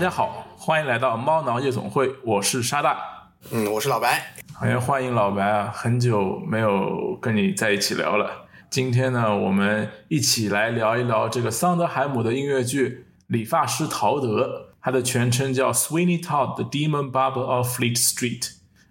[0.00, 2.98] 大家好，欢迎来到猫挠夜总会，我是沙大。
[3.50, 4.32] 嗯，我是老白。
[4.58, 8.46] 哎，欢迎老白啊，很久没有跟你在一起聊了。
[8.70, 12.88] 今天呢，我们一起来聊一聊这个桑德海姆的音乐剧
[13.26, 18.40] 《理发师陶德》，它的全称叫《Sweeney Todd: The Demon Barber of Fleet Street》。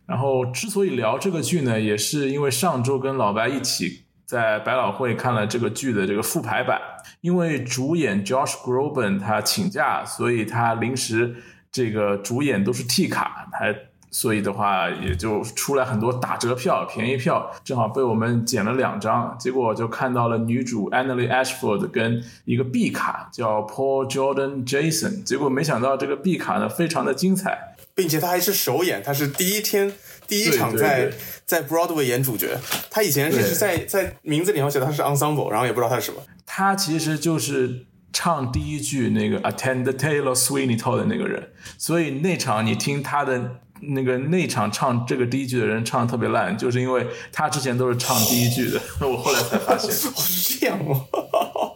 [0.05, 4.03] 然后，之所以聊这个剧呢，也是因为上周跟老白一起。
[4.29, 6.79] 在百老汇看了这个剧的这个复排版，
[7.21, 11.35] 因为主演 Josh Groban 他请假，所以他临时
[11.71, 13.73] 这个主演都是替卡，他
[14.11, 29.93] 所以的话也就出来很多打折票、便宜票，正好被我们捡了两张，结果就看到了女主 Annalie Ashford 跟一个 B 卡叫 Paul Jordan Jason，结果没想到这个 B 卡呢非常的精彩，并且他还是首演，他是第一天。
[30.29, 31.11] 第一场在
[31.45, 32.57] 在 Broadway 演主角，
[32.91, 36.21] 他以前是在在名字里面写他是 ensemble，然后也不知道他是什么。
[36.45, 48.79] 他其实就是唱第一句那个 Attend the Taylor Sweeney Todd 的那个人，所以那场你听他的那个那场唱这个第一句的人唱的特别烂，就是因为他之前都是唱第一句的。
[49.07, 51.05] 我后来才发现 是这样吗？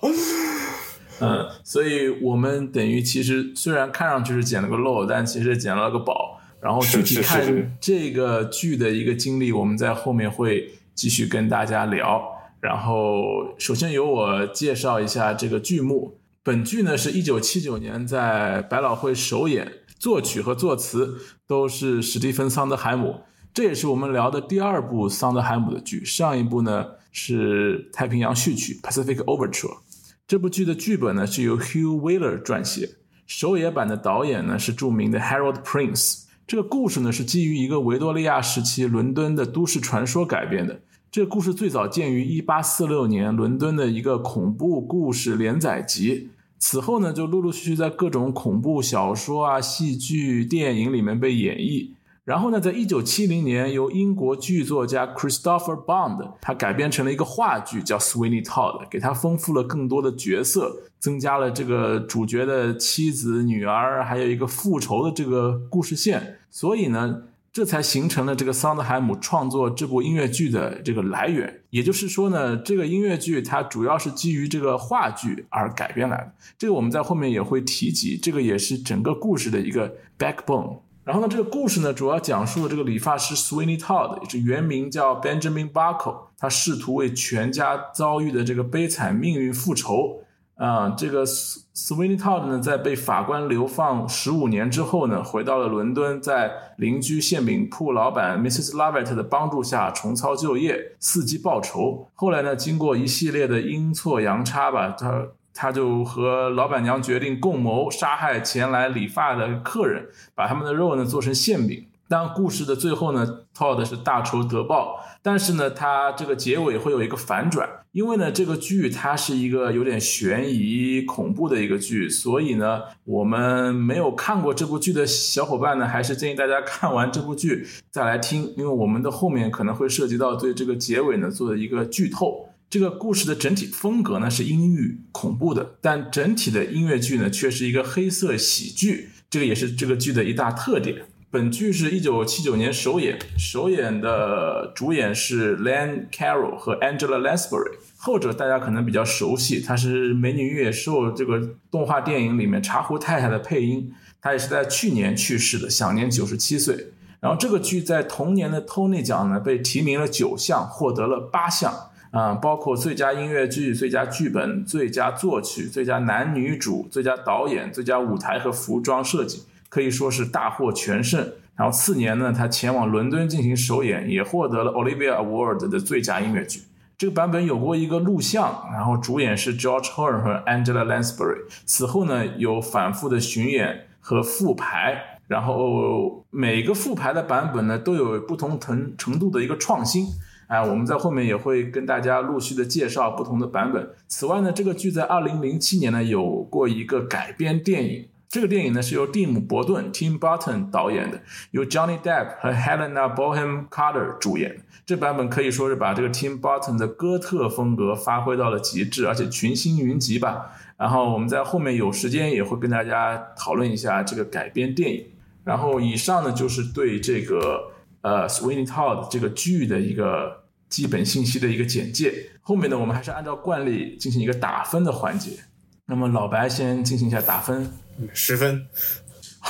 [1.19, 6.39] 嗯，所以我们等于其实虽然看上去是捡了个漏，但其实捡了个宝。
[6.63, 12.23] 然后具体看这个剧的一个经历，我们在后面会继续跟大家聊。
[12.61, 16.17] 然后首先由我介绍一下这个剧目。
[16.41, 19.69] 本剧呢是一九七九年在百老汇首演，
[19.99, 23.23] 作曲和作词都是史蒂芬桑德海姆。
[23.53, 26.05] 这也是我们聊的第二部桑德海姆的剧。
[26.05, 29.79] 上一部呢是《太平洋序曲》（Pacific Overture）。
[30.25, 32.89] 这部剧的剧本呢是由 Hugh Wheeler 撰写，
[33.27, 36.23] 首演版的导演呢是著名的 Harold Prince。
[36.45, 40.81] 这个故事呢是基于一个维多利亚时期伦敦的都市传说改编的。
[41.09, 51.91] 这个故事最早见于1846年伦敦的一个恐怖故事连载集，此后呢就陆陆续续在各种恐怖小说啊、戏剧、电影里面被演绎。
[52.25, 66.39] 然后呢，在一九七零年，由英国剧作家 Christopher Bond 他改编成了一个话剧，叫 Sweeney Todd，给他丰富了更多的角色，增加了这个主角的妻子、女儿，还有一个复仇的这个故事线。
[66.49, 71.59] 所以呢，这才形成了这个桑德海姆创作这部音乐剧的这个来源。
[71.71, 76.31] 也就是说呢，这个音乐剧它主要是基于这个话剧而改编来的。
[76.57, 80.77] 这个我们在后面也会提及，这个也是整个故事的一个 backbone。
[81.03, 90.21] 然后呢，这个故事呢，主要讲述了这个理发师 Sweeney Todd，也是原名叫 Benjamin Buckle，他试图为全家遭遇的这个悲惨命运复仇。
[90.65, 98.71] 啊，这个 Sweeney Todd 呢，在被法官流放十五年之后呢，回到了伦敦，在邻居馅饼铺老板 Mrs.
[98.71, 102.07] Lovett 的帮助下重操旧业，伺机报仇。
[102.13, 105.27] 后来呢，经过一系列的阴错阳差吧，他。
[105.55, 111.85] 他就和老板娘决定共谋杀害前来理发的客人，把他们的肉呢做成馅饼。
[112.13, 132.47] 当故事的最后呢，Todd 是大仇得报，但是呢，他这个结尾会有一个反转，因为呢，这个剧它是一个有点悬疑恐怖的一个剧，所以呢，我们没有看过这部剧的小伙伴呢，还是建议大家看完这部剧再来听，因为我们的后面可能会涉及到对这个结尾呢做的一个剧透。
[132.69, 141.05] 这个故事的整体风格呢是阴郁恐怖的，但整体的音乐剧呢却是一个黑色喜剧，这个也是这个剧的一大特点。
[141.33, 151.41] 本剧是一九七九年首演，首演的主演是 Len Carroll 和 Angela Lansbury，后者大家可能比较熟悉，她是《美女与野兽》这个
[151.71, 153.91] 动画电影里面茶壶太太的配音，
[154.21, 156.91] 她也是在去年去世的，享年九十七岁。
[157.19, 161.73] 然后这个剧在同年的 Tony 奖呢被提名了九项，获得了八项。
[162.11, 169.41] 啊，包括最佳音乐剧、最佳剧本、最佳作曲、最佳男女主、最佳导演、最佳舞台和服装设计，
[169.73, 171.33] 可以说是大获全胜。
[171.55, 176.61] 然后次年呢，他前往伦敦进行首演，也获得了 Olivia Award 的最佳音乐剧。
[176.95, 181.39] 这个版本有过一个录像，然后主演是 George Horn 和 Angela Lansbury。
[181.65, 190.05] 此后呢，有反复的巡演和复排，然后每个复排的版本呢，都有不同程程度的一个创新。
[190.47, 193.89] 哎，我们在后面也会跟大家陆续的介绍不同的版本。
[194.07, 201.21] 此外呢，这个剧在二零零七年呢有过一个改编电影，这个电影呢是由蒂姆·伯顿 （Tim Burton） 导演的，
[201.51, 204.59] 由 Johnny Depp 和 Helena Bonham Carter 主演。
[204.87, 210.49] 这版本可以说是把这个 Tim Burton 的哥特风格发挥到了极致，而且群星云集吧。
[210.77, 215.05] 然后我们在后面有时间也会跟大家讨论一下这个改编电影。
[215.43, 217.69] 然后以上呢就是对这个。
[218.01, 222.31] 呃，Sweeney Todd 这个剧的一个基本信息的一个简介。
[222.41, 225.39] 后面呢，我们还是按照惯例进行一个打分的环节。
[225.85, 227.71] 那么老白先进行一下打分，
[228.13, 228.67] 十分，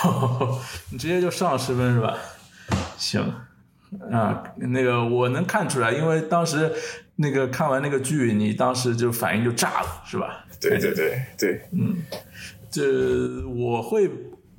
[0.92, 2.18] 你直接就上十分是吧？
[2.98, 3.22] 行，
[4.12, 6.72] 啊，那个我能看出来，因为当时
[7.16, 10.46] 那个看完那个剧，你当时就反应就炸了，是吧？
[10.60, 11.98] 对对对对，嗯，
[12.70, 14.10] 这我会。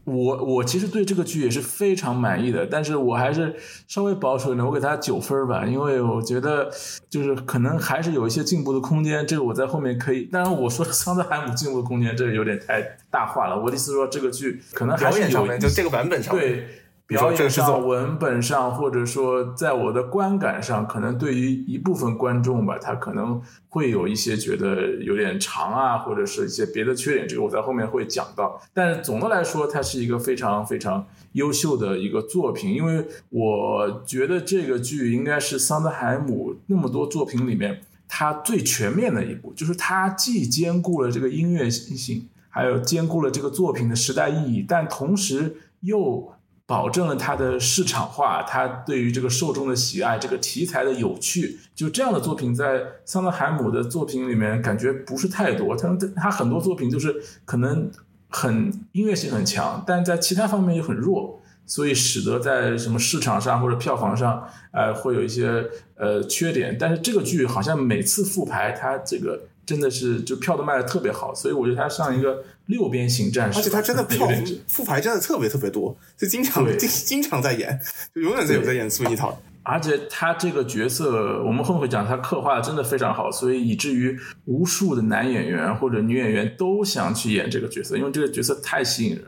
[0.05, 3.55] 我我其实对这个剧也是非常满意的，但是我还是
[3.89, 6.71] 稍微保守一点，我给他九分吧，因为我觉得
[7.09, 9.27] 就是可能还是有一些进步的空间。
[9.27, 13.59] 这个我在后面可以，当然我说桑德海姆进步的空间，这个有点太大话了。
[13.61, 16.67] 我的意思说，这个剧可能还是有就这个版本上对。
[17.06, 27.29] 表演上、文本上，或者说在我的观感上，可能对于一部分观众吧，他可能会有一些觉得有点长啊，或者是一些别的缺点。
[27.29, 28.59] 这个我在后面会讲到。
[28.73, 46.33] 但是总的来说，它是一个非常非常优秀的一个作品，因为我觉得这个剧应该是桑德海姆那么多作品里面它最全面的一部，就是它既兼顾了这个音乐性，还有兼顾了这个作品的时代意义，但同时又。
[46.66, 55.76] 保证了它的市场化，它对于这个受众的喜爱，这个题材的有趣，就这样的作品在桑德海姆的作品里面感觉不是太多。
[55.76, 57.14] 他他很多作品就是
[57.44, 57.90] 可能
[58.31, 65.64] 很音乐性很强，但在其他方面又很弱，所以使得在什么市场上或者票房上，呃，会有一些
[65.96, 66.76] 呃缺点。
[66.81, 72.44] 但是这个剧好像每次复排，它这个真的是就票都卖的特别好，所以我觉得它像一个。
[72.69, 74.26] 六边形战士，而且他真的票
[74.66, 77.78] 复排真的特别特别多，就经常经经常在演，
[78.14, 79.38] 就永远在有在演苏一套。
[79.62, 89.25] 而且他这个角色，我们后面会讲，他刻画的真的非常好，所以以至于无数的男演员或者女演员都想去演这个角色，因为这个角色太吸引人。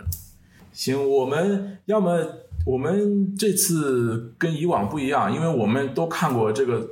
[0.72, 2.18] 行，我们要么
[2.64, 6.88] 我们这次跟以往不一样，因为我们都看过这个。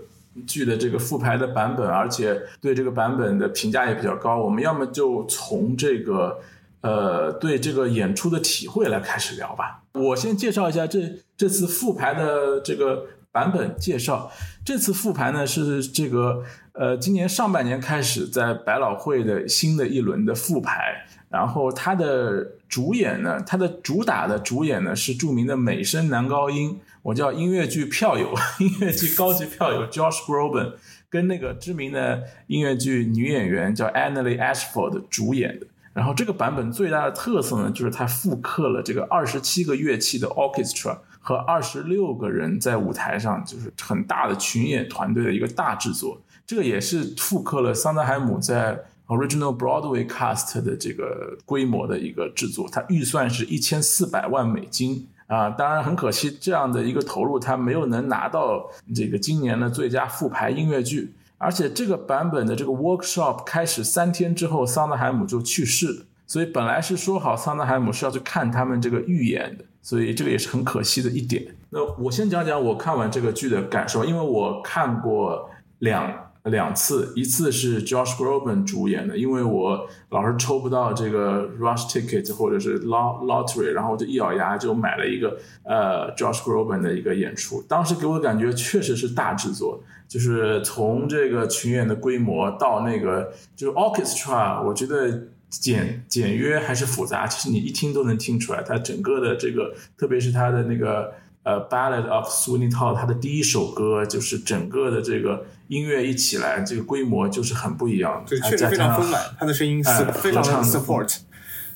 [0.47, 4.37] 剧的这个复排的版本，而且对这个版本的评价也比较高。
[4.37, 6.41] 我们要么就从这个
[6.81, 9.83] 呃对这个演出的体会来开始聊吧。
[9.93, 11.01] 我先介绍一下这
[11.37, 14.31] 这次复排的这个版本介绍。
[14.65, 16.43] 这次复排呢是这个
[16.73, 26.81] 呃今年上半年开始在百老汇的新的一轮的复排，然后它的主演呢，它的主打的主演呢是著名的美声男高音。
[27.05, 30.73] 我叫音乐剧票友， 音乐剧高级票友 Josh Groban，
[31.11, 35.67] 跟那个知名的音乐剧女演员叫 Annalie Ashford 主演的。
[35.93, 46.19] 然后这个版本最大的特色呢，就是它复刻了这个二十七个乐器的 orchestra 和二十六个人在舞台上，就是很大的群演团队的一个大制作。
[46.47, 52.67] 这个也是复刻了桑德海姆在 Original Broadway cast 的这个规模的一个制作。
[52.73, 55.07] 它预算是一千四百万美金。
[55.27, 61.15] 啊，当然很可惜，这样的一个投入，他没有能拿到这个今年的最佳复排音乐剧。
[61.39, 66.03] 而且这个版本的这个 workshop 开始三天之后，桑德海姆就去世了。
[66.27, 71.45] 所以本来是说好桑德海姆是要去看他们这个预演的，所以这个也是很可惜的一点。
[71.71, 75.51] 那我先讲讲我看完这个剧的感受，因为我看过
[75.81, 76.24] 两。
[76.51, 87.63] 两次，一次是 Josh Groban 主演的，因为我老是抽不到这个 Rush Ticket 或者是 Lottery，然后我就一咬牙就买了一个呃 Josh Groban 的一个演出。
[87.67, 101.11] 当时给我的感觉确实是大制作，就是从这个群演的规模到那个就是 Orchestra，我觉得简简约还是复杂，其实你一听都能听出来，它整个的这个，特别是它的那个。
[101.45, 108.25] 呃，《Ballad of Sweeney Todd》它的第一首歌就是整个的这个音乐一起来，这个规模就是很不一样。
[108.27, 111.19] 对，确实非常丰满，它的声音是非常 support。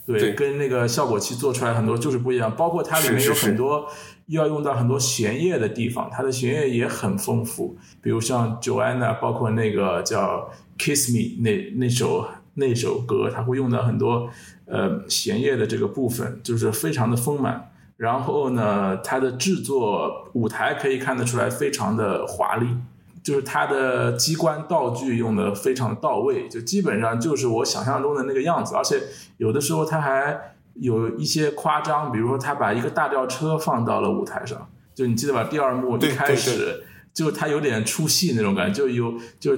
[0.07, 2.55] 对，跟那个效果器做出来很多就是不一样。
[2.57, 3.87] 包括它里面有很多
[4.29, 7.77] 要用到很多弦乐的地方，它的弦乐也很丰富。
[8.01, 10.51] 比如像 Joanna，包括那个叫
[10.83, 14.31] 《Kiss Me》那那首那首歌，它会用到很多
[14.65, 17.71] 呃弦乐的这个部分，就是非常的丰满。
[17.99, 22.67] 然后呢，它的制作舞台可以看得出来非常的华丽，
[23.29, 28.75] 就是它的机关道具用的非常到位，就基本上就是我想象中的那个样子。
[28.75, 29.03] 而且
[29.37, 35.45] 有的时候它还有一些夸张，比如说他把一个大吊车放到了舞台上，就你记得吧？
[35.45, 36.83] 第二幕一开始
[37.13, 39.53] 就他有点出戏那种感觉，就有就。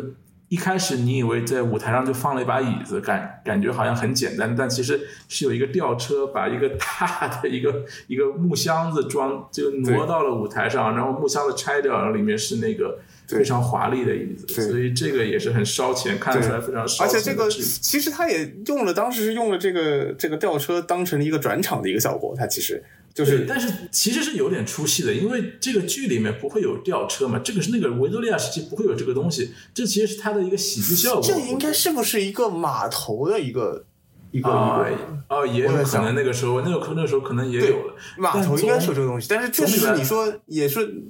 [0.50, 17.06] 一开始你以为在舞台上就放了一把椅子，感感觉好像很简单，但其实是有一个吊车把一个大的一个一个木箱子装就挪到了舞台上，然后木箱子拆掉，然后里面是那个非常华丽的椅子，所以这个也是很烧钱，看得出来非常烧钱。
[17.06, 22.82] 而且这个其实他也用了，当时是用了这个这个吊车当成了一个转场的一个效果，他其实。
[23.12, 31.22] 就是，但是其实是有点出戏的，因为这个剧里面不会有吊车嘛，这个是那个维多利亚时期不会有这个东西，这其实是它的一个喜剧效果。
[31.22, 33.84] 这应该是不是一个码头的一个
[34.30, 34.86] 一个啊
[35.28, 37.94] 哦，也有可能那个时候，那个那个时候可能也有了。
[38.16, 41.02] 码头应该是有这个东西，但是确实是你说也是，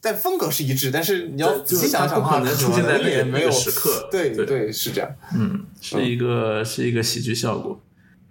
[0.00, 4.08] 但风格是一致，但是你要仔细想想，可能出现在那个没有时刻。
[4.10, 5.08] 对对，是这样。
[5.36, 7.80] 嗯，是一个是一个喜剧效果。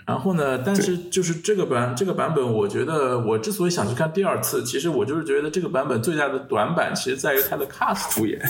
[0.06, 0.58] 然后呢？
[0.58, 8.42] 但是就是这个版这个版本，我觉得我之所以想去看第二次，其实我就是觉得这个版本最大的短板，其实在于它的 cast 主演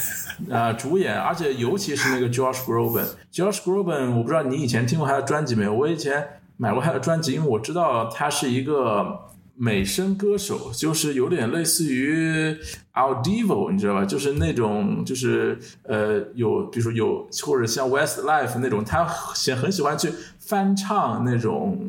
[0.49, 3.05] 啊，主演，而且尤其是那个 Josh Groban。
[3.31, 5.73] Josh Groban，我不知道你以前听过他的专辑没有？
[5.73, 9.31] 我以前买过他的专辑，因为我知道他是一个。
[9.55, 12.51] 美声歌手就是有点类似于
[12.93, 14.03] Al Divo，你知道吧？
[14.03, 21.79] 就是那种，就是呃，有比如说有或者像 Westlife 那种，他喜很喜欢去翻唱那种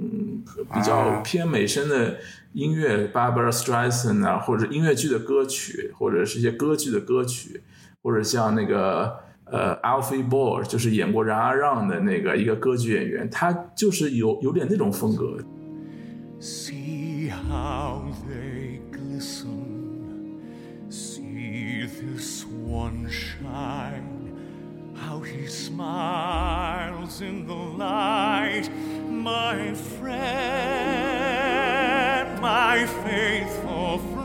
[0.75, 2.19] 比较偏美声的
[2.53, 7.63] 音乐，Barbara Streisand 啊，或者音乐剧的歌曲，或者是一些歌剧的歌曲，
[8.03, 9.17] 或者像那个
[9.47, 15.39] 呃 Alfie bor 就是演过《然而让》的那个一个歌剧演员，他就是有有点那种风格。
[17.29, 20.41] How they glisten.
[20.91, 24.33] See this one shine,
[24.95, 28.69] how he smiles in the light,
[29.11, 30.21] my friend,
[32.41, 34.25] my faithful friend.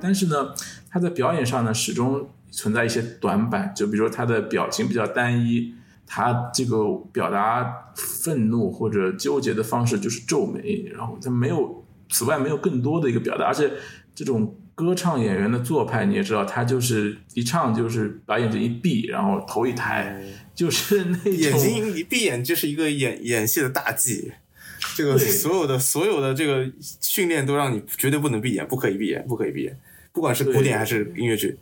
[0.00, 0.54] 但是呢，
[0.90, 5.74] 他在表演上呢，始终存在一些短板，就比如说他的表情比较单一。
[6.06, 13.70] 他这个表达愤怒或者纠结的方式就是皱眉，然后他没有，此外没有更多的一个表达，而且
[14.14, 20.22] 这种歌唱演员的做派你也知道，他就是一唱就是把眼睛一闭，然后头一抬，
[20.54, 24.32] 就是那种眼睛一闭眼就是一个演演戏的大忌，
[24.94, 26.70] 这个所有的所有的这个
[27.00, 29.76] 训练都让你绝对不能闭眼，不可以闭眼，不可以闭眼，
[30.12, 31.58] 不管是古典还是音乐剧，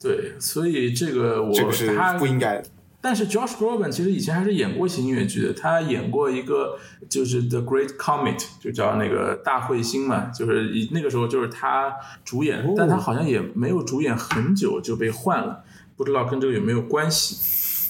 [0.00, 2.62] 对，所以这个我这个是不应该。
[3.04, 11.94] 但是 Josh Groban 其实以前还是演过一些音乐剧的，他演过一个就是 The Great Comet，就叫那个大彗星嘛，就是以那个时候就是他
[12.24, 15.62] 主演，但他好像也没有主演很久就被换了，
[15.96, 17.36] 不知道跟这个有没有关系。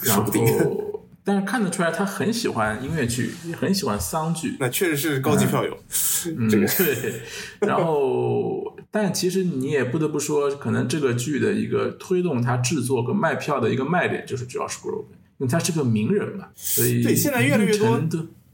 [0.02, 0.25] 然后，
[1.25, 4.57] 但是看得出来他很喜欢音乐剧，也很喜欢丧剧。
[4.61, 5.76] 那确实是高级票友，
[6.37, 7.23] 嗯，对。
[7.61, 8.73] 然后。
[8.90, 18.00] 但其实你也不得不说，可能这个剧的一个推动它制作跟卖票的一个卖点就是 Josh Groban，因为他是个名人嘛，所以对现在越来越多，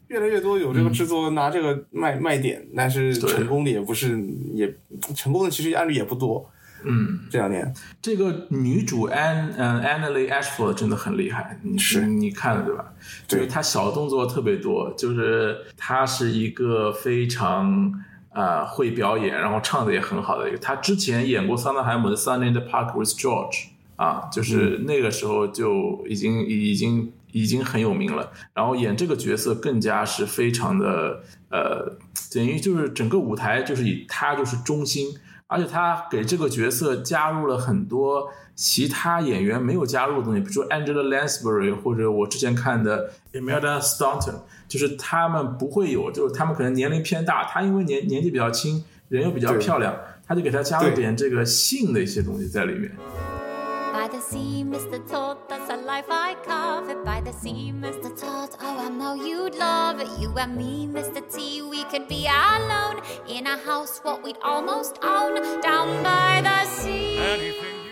[0.06, 4.18] 越来越多有这个制作拿这个卖卖点，但是成功的也不是
[4.54, 4.74] 也
[5.14, 6.50] 成功的其实案例也不多。
[6.84, 12.92] 嗯，这两年这个女主 Ann 嗯 Annalie Ashford 真的很厉害，你是你看了对吧？
[13.28, 17.92] 对，她小动作特别多，就是她是一个非常。
[18.32, 20.58] 啊，会表演，然后唱的也很好的一个。
[20.58, 23.50] 她之前演过桑德海姆的《Sun in the Park with George》，
[23.96, 28.30] 啊，就是那个时候就已经已经已经很有名了。
[28.54, 31.98] 然后演这个角色更加是非常的呃，
[32.32, 35.08] 等于就是整个舞台就是以她就是中心，
[35.50, 44.36] 而且他给这个角色加入了很多其他演员没有加入的东西，比如说 Angela Lansbury 或者我之前看的 Imelda Staunton。
[44.70, 49.92] 就是他们不会有，就是他们可能年龄偏大，他因为年年纪比较轻，人又比较漂亮，
[50.24, 52.92] 他就给他加了点这个性的一些东西在里面。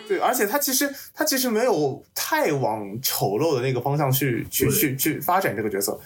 [0.07, 6.01] 对，而且他其实他其实没有太往丑陋的那个方向去去去去发展这个角色。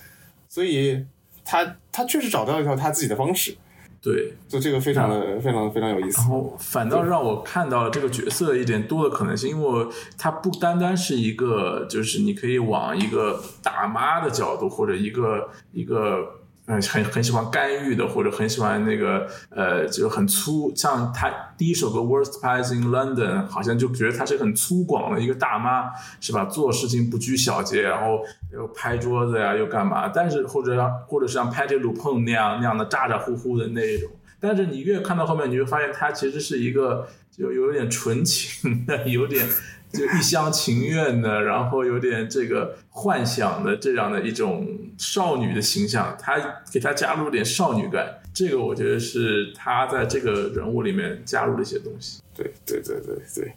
[0.49, 1.07] 所以
[1.45, 3.57] 他他确实找到一条他自己的方式，
[4.03, 6.21] 对，就这个非常的非常非常有意思。
[6.23, 9.87] 然后反倒让我看到了这个角色一点多的可能性，因为
[10.19, 16.42] 它不单单是一个，就是你可以往一个大妈的角度，或者一个一个。
[16.67, 20.73] 嗯，很很喜欢干预的，或者很喜欢那个，呃，就很粗。
[20.77, 21.29] 像他
[21.59, 25.91] 第一首歌《Worst Pies in London》，好像就觉得她是很粗犷的一个大妈，
[26.21, 26.45] 是吧？
[26.45, 28.21] 做事情不拘小节，然后
[28.53, 30.09] 又拍桌子呀，又干嘛？
[30.09, 34.09] 但是或者像，或者是像拍这鲁碰那样那样的咋咋呼呼的那一种。
[34.39, 39.45] 但是你越看到后面，你会发现她其实是一个就有点纯情的，有点。
[39.93, 52.23] 就一厢情愿的，然后有点这个幻想的这样的一种少女的形象，她给她加入点少女感，这个我觉得是她在这个人物里面加入的一些东西。
[52.35, 53.53] 对对对对对，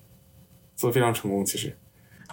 [0.75, 1.45] 做的非常成功。
[1.45, 1.73] 其实，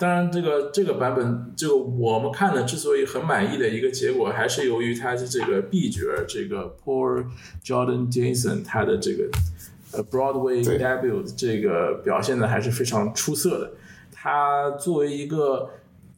[0.00, 7.24] 当然这个这个版本，就我们看的之所以很满意的一个结果，还是由于他的这个 B 角这个 Poor
[7.64, 9.30] Jordan Jason 他的这个
[9.92, 13.72] 呃 Broadway debut 这个表现的还是非常出色的。
[14.22, 15.70] 他作为一个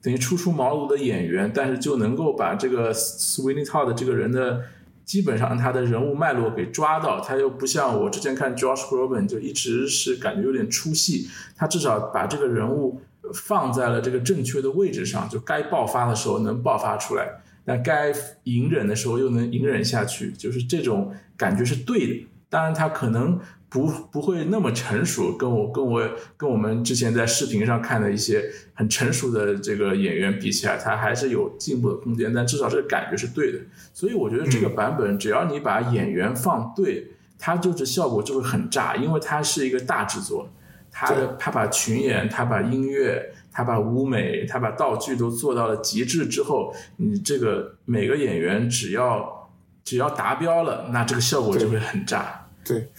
[0.02, 4.60] 等于初出茅庐的演员，但是就能够把这个 Sweeney Todd 这个人的
[5.06, 13.00] 基本上他的人物脉络给抓到，他又不像我之前看 Josh Groban 就一直是感觉有点出戏，他至少把这个人物
[13.32, 17.26] 放在了这个正确的位置上，就该爆发的时候能爆发出来，
[17.64, 22.26] 那该隐忍的时候又能隐忍下去，就是这种感觉是对的。
[22.54, 23.40] 当然，他可能。
[23.74, 26.00] 不不会那么成熟，跟我跟我
[26.36, 32.32] 跟我们之前在视频上看的一些很成熟的这个演员比起来，他还是有进步的空间。
[32.32, 33.58] 但至少这个感觉是对的，
[33.92, 40.48] 所以我觉得这个版本只要你把演员放对，它就是效果就会很炸，因为它是一个大制作，
[40.92, 49.50] 他的他把群演，他把音乐，他把舞美，他把道具都做到了极致之后，你这个每个演员只要
[49.82, 52.42] 只要达标了，那这个效果就会很炸。
[52.64, 52.90] 对。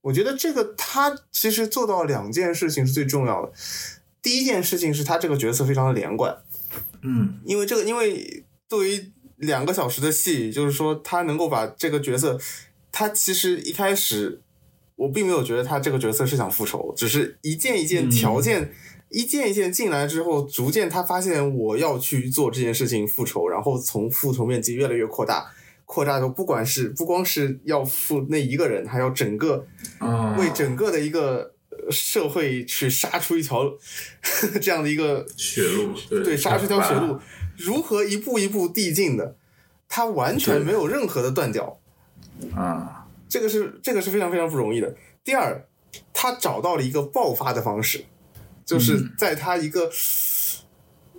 [0.00, 3.52] 我觉得这个他其实做到两件事情是最重要的。
[4.22, 6.36] 第一件事情是他这个角色非常的连贯，
[7.02, 12.38] 嗯，因为这个因为对于两个小时的戏，就是说他能够把这个角色，
[12.90, 14.40] 他其实一开始
[14.96, 18.72] 我并没有觉得他这个角色是想复仇，只是一件一件条件，
[19.10, 25.52] 一件一件进来之后，逐渐他发现我要去做这件事情复仇，然后从复仇面积越来越扩大。
[25.88, 29.66] 扩大到不管是不光是要付那一个人，还要整个，
[30.38, 31.54] 为整个的一个
[31.90, 33.64] 社会去杀出一条
[34.60, 37.18] 这样的一个血路，对，杀出一条血路，
[37.56, 39.34] 如何一步一步递进的，
[39.88, 41.80] 他完全没有任何的断掉，
[42.54, 44.94] 啊，这个是这个是非常非常不容易的。
[45.24, 45.66] 第二，
[46.12, 48.04] 他找到了一个爆发的方式，
[48.66, 49.90] 就是在他一个。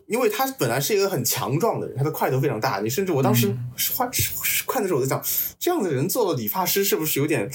[0.10, 2.80] 因为他本来是一个很强壮的人，他的块头非常大。
[2.80, 3.56] 你甚至我当时
[3.94, 4.10] 换
[4.68, 5.24] 看的时候，我在想，
[5.60, 7.48] 这样的人做理发师是不是有点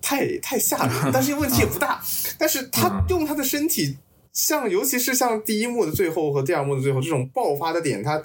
[0.00, 1.10] 太太吓人？
[1.12, 2.00] 但是问题也不大。
[2.38, 3.98] 但是他用他的身体，
[4.32, 8.22] 像尤其是像第一幕的最后和第二幕的最后这种爆发的点，他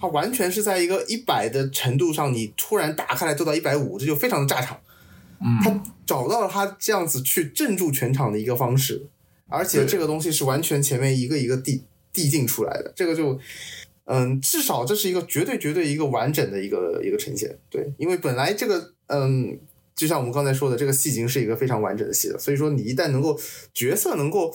[0.00, 4.76] 他完全是在一个一百的程度上，你突然打开来做到一百五，这就非常的炸场。
[5.62, 9.06] 他找到了他这样子去镇住全场的一个方式，
[9.48, 13.38] 而且这个东西是完全前面一个一个递递进出来的，这个就，
[14.04, 19.58] 嗯，至少这是一个绝对绝对一个完整的一个一个呈现，对，因为本来这个，嗯，
[19.94, 23.38] 就像我们刚才说的，这个戏已经是一个非常完整的戏了，所以说你一旦能够
[23.72, 24.52] 角色能够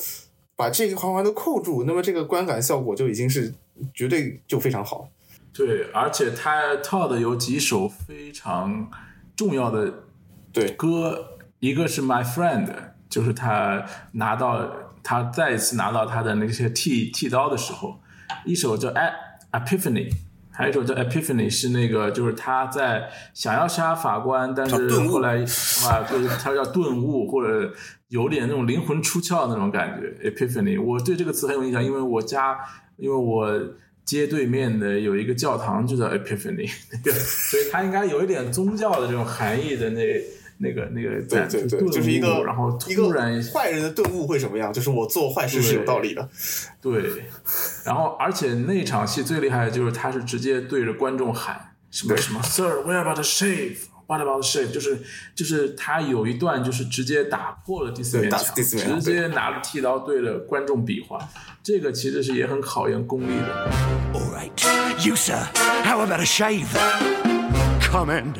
[0.56, 3.54] 把这个环环都扣住，那么这个观感效果就已经是
[3.94, 5.10] 绝对就非常好。
[5.54, 8.92] 对，而且他套的有几首非常
[9.36, 10.04] 重要的
[10.52, 12.68] 对歌，一个是 My Friend，
[13.10, 14.85] 就是他拿到。
[15.08, 18.02] 他再一次拿到他的那些剃剃刀的时候，
[18.44, 19.14] 一首叫《e
[19.52, 20.10] Epiphany》，
[20.52, 25.36] 还有一首叫《Epiphany》，是那个就是他在想要杀法官，但是后来
[25.86, 27.72] 啊，就是他叫顿悟，或者
[28.08, 30.28] 有点那种灵魂出窍那种感觉。
[30.28, 32.58] Epiphany，我对这个词很有印象，因为我家
[32.98, 33.62] 因为我
[34.04, 36.68] 街对面的有一个教堂就叫 Epiphany，
[37.04, 40.02] 对，所以它应该有一点宗教的这种含义的那。
[40.58, 44.72] 那个那个对对对，就是一个然后突然坏人的顿悟会什么样？
[44.72, 46.30] 就是我做坏事是有道理的。
[46.82, 47.26] 对，
[47.86, 54.72] 然后而且那场戏最厉害的就是他是直接对着观众喊什么什么，Sir，Where about the shave？What about the shave？
[54.72, 55.00] 就是
[55.34, 61.20] 就是他有一段就是直接打破了第四面墙，直接拿着剃刀对着观众比划，
[61.64, 63.70] 这个其实是也很考验功力的。
[64.14, 67.35] All right，you sir，how about a
[67.95, 68.37] shave？Come and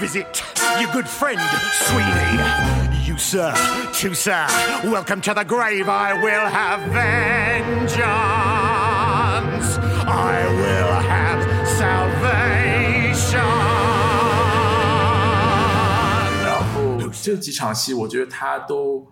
[0.00, 1.40] visit。your good friend,
[1.72, 3.06] Sweeney.
[3.06, 3.54] You, sir,
[3.92, 4.46] too, sir,
[4.84, 5.88] welcome to the grave.
[5.88, 8.04] I will have vengeance.
[10.06, 11.44] I will have
[11.78, 13.44] salvation.
[16.44, 19.06] 然后这几场戏，我觉得他都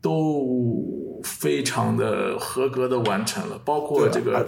[0.00, 4.46] 都非常的合格的完成了，包括这个。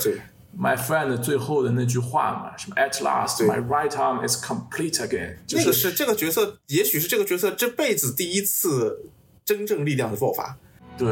[0.60, 5.36] My friend 最后的那句话嘛，什么 At last, my right arm is complete again。
[5.52, 9.06] 那个是这个角色，也许是这个角色这辈子第一次
[9.46, 10.58] 真正力量的爆发。
[10.98, 11.10] 对。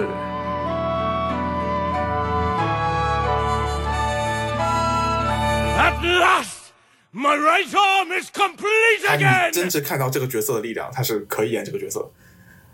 [5.77, 6.71] At last,
[7.13, 9.51] my right arm is complete again。
[9.53, 12.11] 真正看到这个角色的力量，他是可以演这个角色。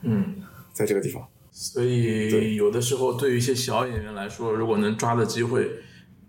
[0.04, 1.28] 嗯，在这个地方。
[1.52, 5.70] 所以有的时候，对于一些小演员来说，如果能抓的机会。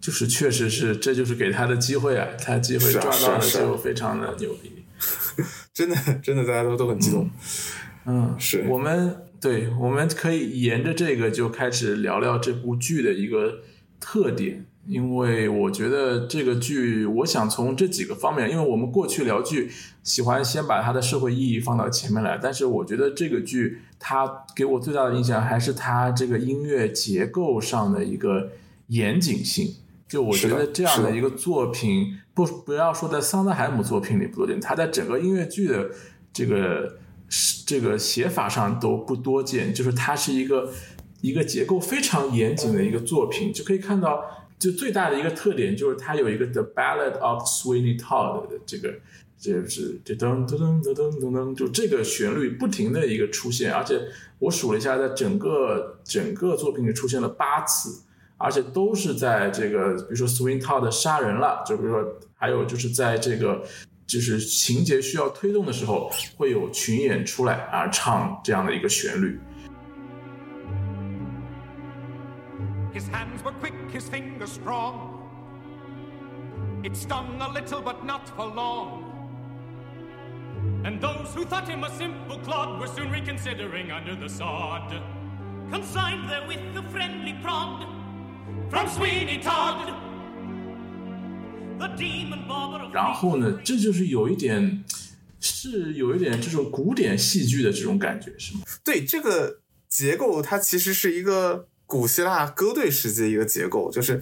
[0.03, 2.27] 就是确实是，这就是给他的机会啊！
[2.45, 4.85] 他机会抓到了就非常的牛逼，
[5.73, 7.31] 真的真的大家都都很激动。
[8.05, 13.61] 嗯，是我们对，我们可以沿着这个就开始聊聊这部剧的一个
[14.01, 19.71] 特点，因为我觉得这个剧，我想从这几个方面，因为我们过去聊剧
[20.03, 28.51] 喜欢先把它的社会意义放到前面来，但是我觉得这个剧它给我最大的印象还是它这个音乐结构上的一个
[28.89, 29.77] 严谨性。
[30.13, 35.89] 就我觉得这样的的一个作品，不不要说在桑德海姆作品里不多见，他在整个音乐剧的
[36.35, 36.99] 这个
[37.67, 40.71] 这个写法上都不多见，就是它是一个
[41.23, 44.23] 一个结构非常严谨的一个作品，就可以看到，
[44.59, 48.93] 就最大的一个特点就是它有一个 The Ballad of Sweeney Todd 的这个。
[49.43, 54.01] 就是这噔噔噔噔噔噔噔，就这个旋律不停的一个出现，而且
[54.39, 58.03] 我数了一下，在整个整个作品里出现了八次，
[58.43, 63.63] 而且都是在这个，比如说 Swing Todd 杀人了，就比如说还有就是在这个
[64.05, 69.39] 就是情节需要推动的时候，会有群演出来啊唱这样的一个旋律。
[72.93, 75.21] His hands were quick, his fingers strong.
[76.83, 79.05] It stung a little, but not for long.
[80.85, 84.93] And those who thought him a simple clod were soon reconsidering under the sod.
[85.71, 87.87] Consigned there with a friendly prod
[92.93, 94.83] 然后呢，这就是有一点
[95.41, 98.63] 是有一点这种古典戏剧的这种感觉，是吗？
[98.83, 104.21] 对这个结构，它其实是一个古希腊歌队时期的一个结构，就是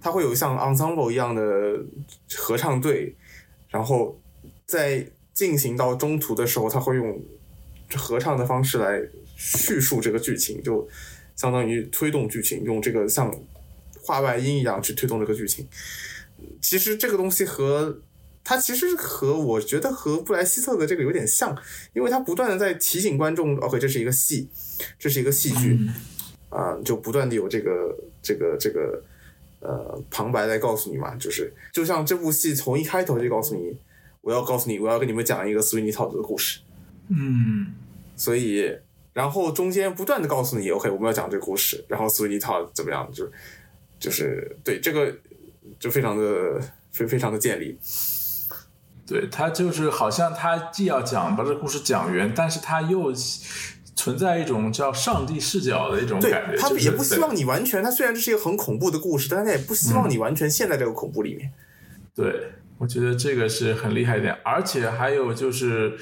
[0.00, 1.42] 它会有像 ensemble 一样的
[2.36, 3.16] 合唱队，
[3.68, 4.20] 然后
[4.64, 7.20] 在进行到中途的时候，它会用
[7.96, 9.00] 合唱的方式来
[9.36, 10.88] 叙述这个剧情，就
[11.34, 13.32] 相当于推动剧情，用这个像
[14.02, 15.66] 画外音一样去推动这个剧情。
[16.60, 18.00] 其实这个东西和
[18.44, 21.56] 它其实和我觉得和布莱希特的这个有点像，
[21.92, 24.48] 因为他不断的在提醒观众，OK，这是一个戏，
[24.98, 25.78] 这是一个戏剧，
[26.48, 29.00] 啊、就不断的有这个这个这个
[29.60, 33.78] 呃旁白来告诉你嘛，就是就像这部戏从一开头就告诉你，
[34.20, 36.58] 我要告诉你，我要跟你们讲一个斯维尼套子的故事，
[37.08, 37.68] 嗯，
[38.16, 38.76] 所以
[39.12, 43.30] 然后中间不断的告诉你，OK，我们要讲这个故事，然后斯维尼套怎么样，就
[44.02, 45.14] 就是对这个
[45.78, 46.60] 就非常的
[46.90, 47.78] 非非常的建立。
[49.06, 53.12] 对他就是好像他既要讲把这个故事讲圆，但是他又
[53.94, 61.52] 存在一种叫上帝视角的一种感觉，就是他也不希望你完全，他虽然这是一个很恐怖的故事，但是他也不希望你完全陷在这个恐怖里面。
[62.14, 65.92] 对，我觉得这个是很厉害一点，而且还有就是，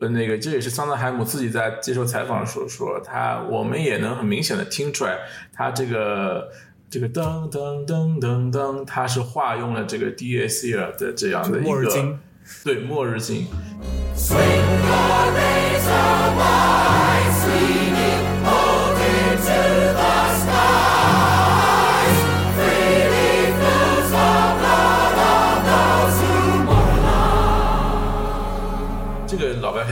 [0.00, 5.18] 呃，那个这也是桑德海姆自己在接受采访的时候说，他我们也能很明显的听出来，
[5.52, 6.50] 他这个
[6.88, 12.18] 这个噔噔噔噔噔，它是化用了这个 D A C E 的这样的一个末日经，
[12.64, 13.46] 对末日经，
[14.14, 14.34] 这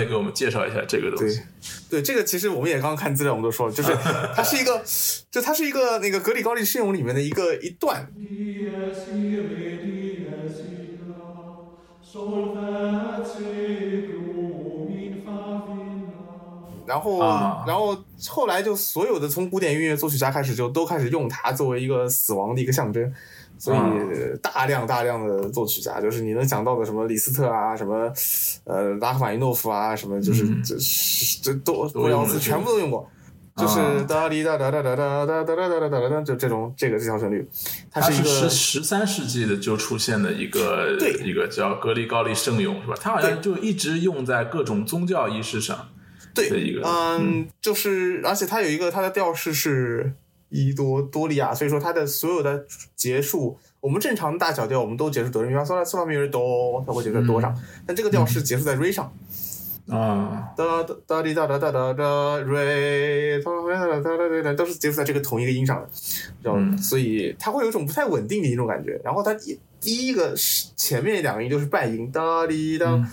[0.06, 1.40] 给我们介绍一下这个东西。，
[1.90, 3.92] 对，这个其实我们也刚刚看资料，我们都说了，就是
[4.34, 4.82] 它是一个，
[5.30, 8.06] 就它是一个那个格里高利圣咏里面的一个一段，
[16.86, 17.64] 然后，啊。
[17.66, 17.96] 然后
[18.28, 23.12] 后来就所有的从古典音乐作曲家开始就都开始用它作为一个死亡的一个象征，
[23.58, 28.12] 所以嗯大量大量的作曲家，就是你能想到的什么李斯特啊，什么
[28.64, 33.08] 呃拉赫玛尼诺夫啊，什么就是嗯这是这都都布廖斯用了这个全部都用过。
[33.56, 37.48] 就是啊哒哩哒哒哒哒哒哒哒哒哒哒哒哒，就这种这个这条旋律，
[37.90, 42.94] 它它是是一个十十三世纪的就出现的一个对一个叫格里高利圣咏是吧？
[43.00, 45.88] 它好像就一直用在各种宗教仪式上。
[46.34, 50.12] 对的一个嗯，就是而且它有一个它的调式是
[50.54, 52.64] 伊多多利亚，所以说它的所有的
[52.94, 57.52] 结束，我们正常大小调我们都结束哆来咪发嗦来嗦发咪瑞哆，它会结束在哆上，
[57.84, 59.12] 但这个调是结束在瑞上，
[59.88, 65.88] 啊，哒哒哒滴哒哒哒哒哒瑞，哒哒哒哒哒哒，都是结束在这个同一个音上的，
[66.42, 66.78] 然后嗯。
[66.78, 69.00] 所以它会有一种不太稳定的一种感觉。
[69.04, 73.04] 然后它第第一个是前面两个音都是半音，哒滴哒，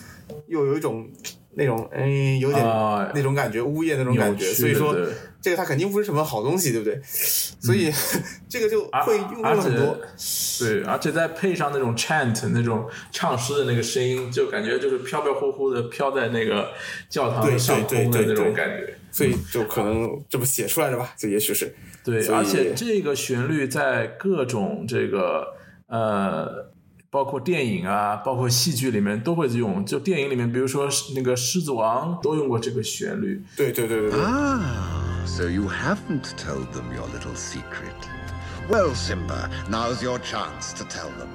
[0.45, 1.09] 又有一种
[1.55, 4.95] 那种嗯有点啊那种感觉，呜咽那种感觉，所以说
[5.41, 7.01] 这个它肯定不是什么好东西，对不对？
[7.03, 7.91] 所以
[8.47, 9.97] 这个就会用了很多。
[10.59, 16.69] 对，而且再配上那种 chant 那种唱诗的那个声音，就感觉就是飘飘忽忽的飘在那个
[17.09, 18.95] 教堂对上空的那种感觉。
[19.11, 25.45] 所以就可能这么写出来的吧，就也许是对，而且这个旋律在各种这个
[25.87, 26.71] 呃，
[27.11, 29.85] 包括电影啊，包括戏剧里面都会用。
[29.85, 33.43] 就电影里面，比如说那个《狮子王》都用过这个旋律。
[33.57, 34.19] 对对对对对。
[34.21, 37.91] Ah, so you haven't told them your little secret.
[38.69, 41.27] Well, Simba, now's your chance to tell them.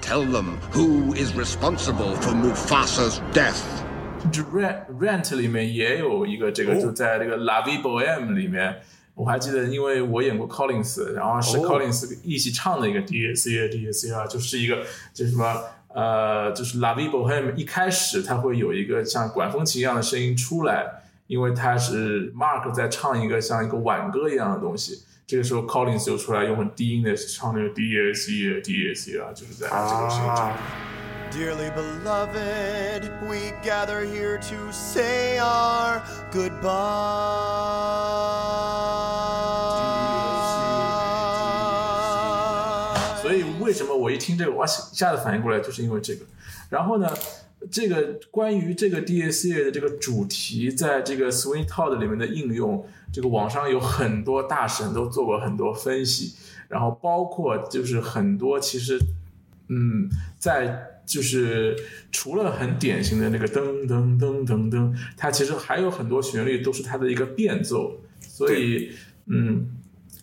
[0.00, 3.60] Tell them who is responsible for Mufasa's death.
[4.32, 8.80] 就 Rent Rent 里面也有一个这个，哦就在这个 La Vie Boheme 里面
[9.14, 25.02] 我还记得，因为我演过 Collins，然后是哦 Collins 一起唱的一个 DAC 啊 DAC 啊，就是一个就是什么呃，就是 La Vie Boheme 一开始它会有一个像管风琴一样的声音出来，因为它是 Mark 在唱一个像一个挽歌一样的东西。
[25.26, 30.28] 这个时候 Collins 就出来用很低音的唱那个 DAC 啊 DAC 啊，就是在这个声音上。
[30.28, 30.56] 啊
[31.30, 36.00] ，Dearly beloved, we gather here to say our
[36.32, 36.70] goodbye.
[44.10, 46.24] 我一听这个，我一下子反应过来，就是因为这个。
[46.68, 47.08] 然后呢，
[47.70, 56.34] 这个关于这个 DAC 的这个主题，在这个 Swing Todd 里面的应用，这个网上有很多大神都做过很多分析，
[56.68, 58.98] 然后包括就是很多其实，
[59.68, 60.86] 嗯，在。
[61.06, 61.76] 就是
[62.12, 68.92] 除了很典型的那个噔噔噔噔噔，它其实还有很多旋律都是它的一个变奏，所以
[69.26, 69.66] 嗯，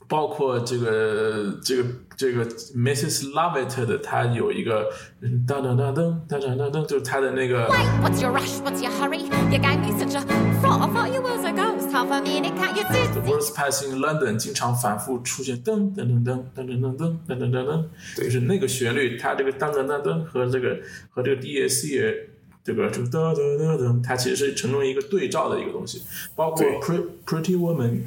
[0.08, 1.84] 包括这个这个
[2.15, 3.32] 这个 Mrs.
[3.32, 4.89] Lovett 的，它有一个
[5.22, 8.62] 嗯当当当当当当当当，就是它的那个 Wait, what's your rush?
[8.63, 9.24] What's your hurry?
[9.52, 10.22] You gave me such a
[10.62, 10.82] fright.
[10.82, 11.91] I thought you was a ghost.
[11.91, 13.08] Half a minute, can't you see?
[13.13, 22.15] The Words Passing in London 经常反复出现噔噔噔噔噔噔噔噔噔噔噔噔，就是那个旋律，它这个噔噔噔噔和这个和这个 DAC
[22.63, 26.02] 这个这个噔噔噔噔，它其实是成为一个对照的一个东西，
[26.36, 28.04] 包括 Pretty Pretty Woman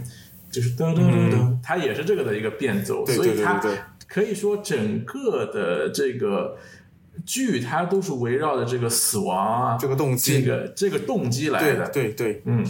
[0.50, 3.62] 就是噔噔噔噔，它也是这个的一个变奏，对所以它
[4.08, 6.56] 可以说整个的这个。
[7.26, 12.64] 剧它都是围绕着这个死亡啊，这个动机这个这个动机来对的，对对，嗯，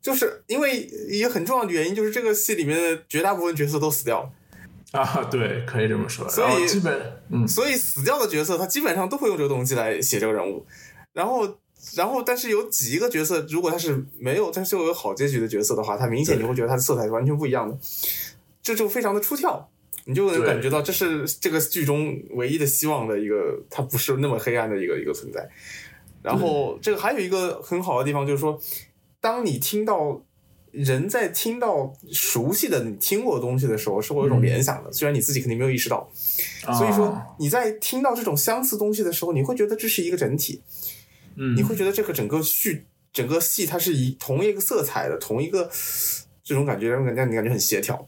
[0.00, 6.28] 就是因为一个很重要的原因，就是这个戏里面的绝大部分角色都死掉了，啊，对，可以这么说。
[6.28, 10.64] 所以基本，嗯，所以死掉的角色他基本上都会用这个动机来写这个人物，
[11.12, 11.58] 然后。
[11.96, 17.76] 然后，但是有几个角色，如果他是没有，他是有好结局的角色的话，他明显你会觉得他的色彩是完全不一样的，
[18.62, 19.68] 这就非常的出跳，
[20.04, 25.48] 你就能感觉到这是这个剧中唯一的希望的一个，它不是那么黑暗的一个一个存在。
[26.22, 28.60] 然后这个还有一个很好的地方，就是说，
[29.20, 30.22] 当你听到
[30.70, 36.08] 人在听到熟悉的你听过的东西的时候，是会有一种联想的，虽然你自己肯定没有意识到。
[36.14, 40.60] 所以说啊你在听到这种相似东西的时候，你会觉得这是一个整体，
[41.42, 45.70] 嗯，你会觉得这个整个剧、整个戏它是以同一个色彩的，同一个
[46.44, 48.06] 这种感觉，让人让你感觉很协调。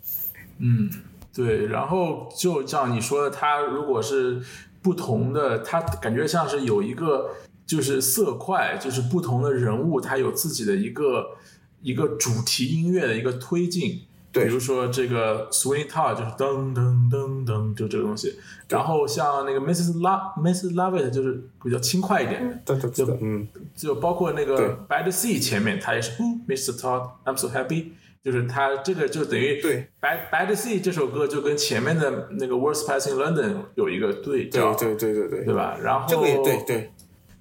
[0.59, 0.91] 嗯，
[1.33, 4.43] 对，然后就像你说的，它如果是
[4.83, 7.31] 不同的，它感觉像是有一个
[7.65, 11.39] 就是色块，就是不同的人物，它有自己的一个
[11.81, 14.03] 一个主题音乐的一个推进。
[14.31, 17.42] 对比如说这个 Swing Todd 就是噔噔噔
[17.73, 18.39] 噔，就这个东西。
[18.69, 19.99] 然后像那个 Mrs.
[19.99, 20.75] Love Mrs.
[20.75, 26.79] Lovett 就是比较轻快一点的，对对对，嗯，就包括那对个 Bad Sea 前面，它也是哦 Mr.
[26.79, 27.89] Todd I'm so happy，
[28.23, 35.77] 就是它这个就等于对 Bad Bad Sea 这首歌就跟前面的那个 Words Passing London 有一个对对照，对对对对对吧？
[35.83, 36.91] 然后这个也对对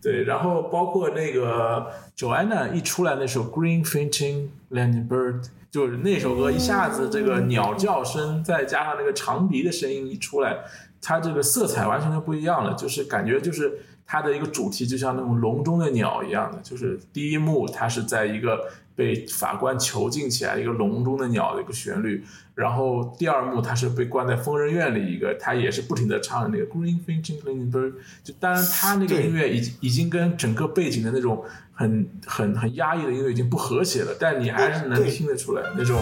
[0.02, 1.86] 对，然后包括那个
[2.18, 10.58] Joanna 一出来那首 Green Finching Landing Bird，就是那首歌一下子这个鸟叫声，再加上那个长笛的声音一出来，
[11.02, 18.66] 它这个色彩完全就不一样了，就是感觉就是它的一个主题就像那种笼中的鸟一样的，就是第一幕它是在一个
[19.02, 36.00] 被法官囚禁起来一个笼中的鸟的一个旋律，然后第二幕他是被关在疯人院里一个，他也是不停的唱那个 Green Finching Landing Bird，就当然他那个音乐已经已经跟整个背景的那种很很很压抑的音乐已经不和谐了，但你还是能听得出来那种。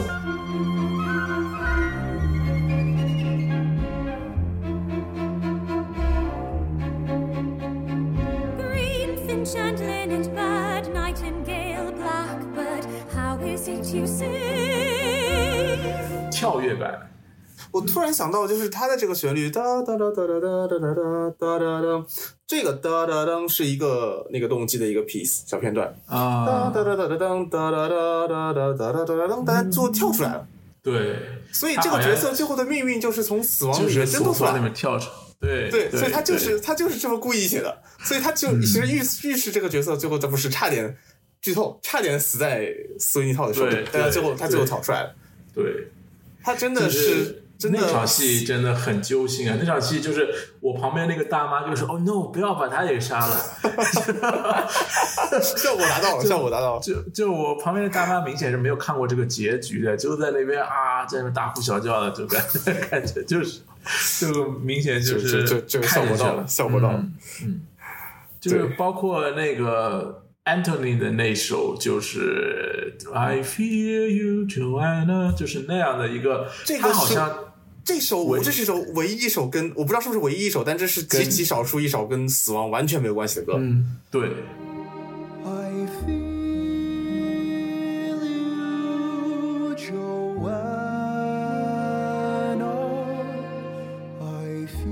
[8.57, 9.15] Green
[10.11, 10.48] and
[16.31, 17.09] 跳跃感，
[17.71, 20.93] 我突然想到，就是它的这个旋律哒哒哒哒哒哒哒哒
[21.37, 22.05] 哒哒哒，
[22.47, 30.47] 这个哒哒当是一个那个动机的一个 piece 小片段，哒啊，哒哒哒哒当哒哒哒哒哒哒哒哒当，大家最后跳出来了。
[30.81, 31.17] 对，
[31.51, 34.53] 所以这个角色最后的命运就是从死亡里面挣脱出来。
[34.53, 34.73] 里面。
[34.73, 38.61] 跳出来，对对，所以他就是他就是这么故意写的，所以他就嗯。
[38.61, 38.99] 其实预
[39.29, 40.95] 预示这个角色最后他不是差点
[41.41, 45.15] 剧透，差点死在斯维尼套的手里对，但他最后他最后草率了，
[45.53, 45.87] 对。
[46.41, 49.57] 他真的是真的那场戏真的很揪心啊！
[49.59, 53.37] 那场戏就是我旁边那个大妈就说：“哦 no，不要把他也杀了。
[55.41, 56.81] 效果达到了，效果达到了。
[56.81, 67.05] 就”就我旁边的大妈明显是没有看过这个结局的，就在那边啊，在那边大呼小叫的，就感觉 感觉就是，就明显就是这这这个效果到了，效果到了。
[67.43, 67.61] 嗯
[68.39, 77.53] 就是包括那个 Anthony 的那首就是 I Feel You Joanna，就是那样的一个，这个他好像
[77.85, 83.57] 这首我这是一首唯一一首跟我不知道是不是唯一一首，但这是极跟其少数一首跟死亡完全没有关系的歌。
[83.57, 84.27] 嗯，对
[85.45, 85.71] ，I
[86.01, 86.39] feel
[89.35, 90.55] you, Joanna.
[94.19, 94.89] I feel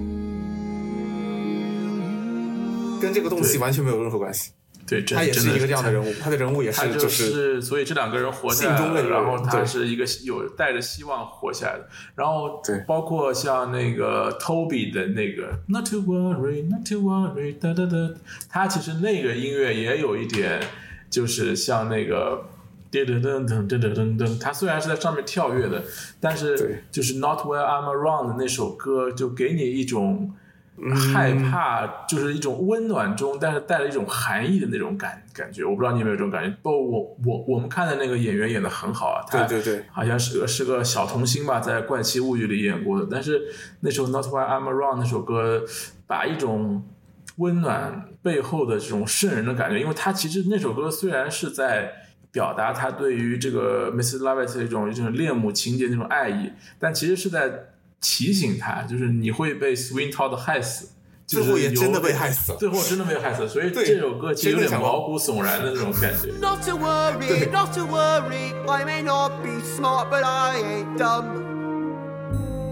[2.91, 3.01] you.
[3.01, 4.51] 跟这个东西完全没有任何关系。
[4.87, 6.13] 对，他也是一个这样的人物。
[6.21, 18.15] 他的人物也是就是所以这两个人活下来了，然后他对是一个有带着希望活下来的，然后对包括像那个 Toby 的那个 Not to worry, not to worry，哒哒哒，
[18.49, 20.61] 他其实那个音乐也有一点
[21.09, 22.45] 就是像那个。
[22.89, 25.83] 噔噔噔噔噔噔噔，他虽然是在上面跳跃的，
[26.21, 30.31] 但是就是 Not Where I'm Around 的那首歌，就给你一种
[31.13, 35.65] 害怕，就是一种温暖中，但是带了一种寒意的那种感感觉。
[35.65, 36.55] 我不知道你有没有这种感觉？
[36.61, 43.07] 不，我我我们看的那个演员演的很好啊，他对对对好像是个是个小童星吧，在《怪奇物语》里演过的。
[43.09, 43.41] 但是
[43.79, 45.63] 那首《Not Why I'm Around》那首歌，
[46.05, 46.83] 把一种
[47.37, 51.91] 温暖背后的这种渗人的感觉，因为他其实那首歌虽然是在
[52.31, 54.17] 表达他对于这个 Mrs.
[54.17, 57.69] Lovett 的一种一种恋母情节那种爱意，但其实是在
[58.01, 60.89] 提醒他，就是你会被 Swing Todd 害死。
[61.25, 62.57] 就最后也真的被害死了。
[62.57, 66.31] 最后真的被害死了，所以这首歌其实有点毛骨悚然的那种感觉。
[66.39, 68.53] Not to worry, not to worry.
[68.65, 71.43] I may not be smart, but I ain't dumb.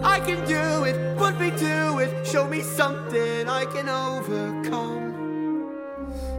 [0.01, 2.25] I can do it, put me to it.
[2.25, 5.11] Show me something I can overcome.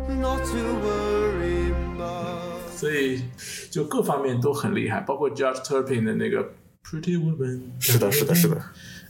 [0.08, 2.78] Not to worry, but.
[2.78, 3.24] 所以
[3.70, 6.48] 就各方面都很厉害，包括 Judge Turpin 的那个
[6.86, 7.60] Pretty Woman。
[7.80, 8.62] 是的，是的，是的。。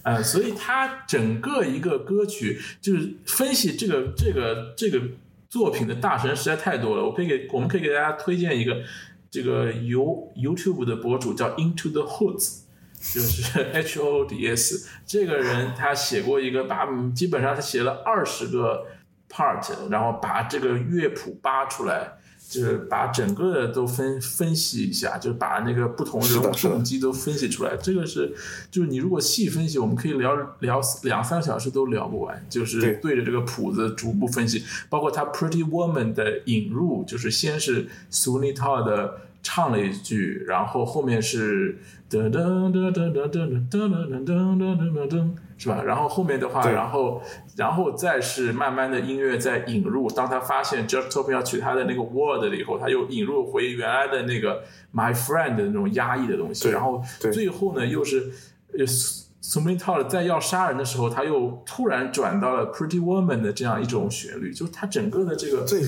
[0.03, 5.01] 啊、所以他整个一个歌曲就是分析这个这个这个
[5.49, 7.05] 作品的大神实在太多了。
[7.05, 8.83] 我可以给我们可以给大家推荐一个
[9.31, 12.61] 这个 You YouTube 的博主叫 Into the Hoods。
[12.99, 18.87] 就是 H O O D S 这个人，他写过一个把基本上他写了二十个
[19.31, 22.13] part，然后把这个乐谱扒出来，
[22.49, 27.77] 就是把整个的都分分析一下，就是把那个不同人物动机都分析出来。
[27.77, 28.33] 这个是
[28.71, 41.79] 就是你如果细分析，我们可以聊聊两三个小时都聊不完，就是对对着这个谱子逐步分析，包括他 Pretty Woman 的引入，就是先是 Sweeney Todd 的唱了一句，然后后面是
[42.09, 45.83] 噔噔噔噔噔噔噔噔噔噔噔噔噔，是吧？
[45.83, 47.23] 然后后面的话，然后
[47.57, 54.63] 然后再是慢慢的音乐在引入，当他发现 Jeff Topin 要取他的那个 word 了以后，他又引入回原来的那个
[54.95, 58.31] My Friend 的那种压抑的东西，对然后最后呢又是
[58.79, 65.81] 呃 s u m i t a 在要杀人的时候，他又突然转到了 Pretty Woman 的这样一种旋律，就是他整个的这个对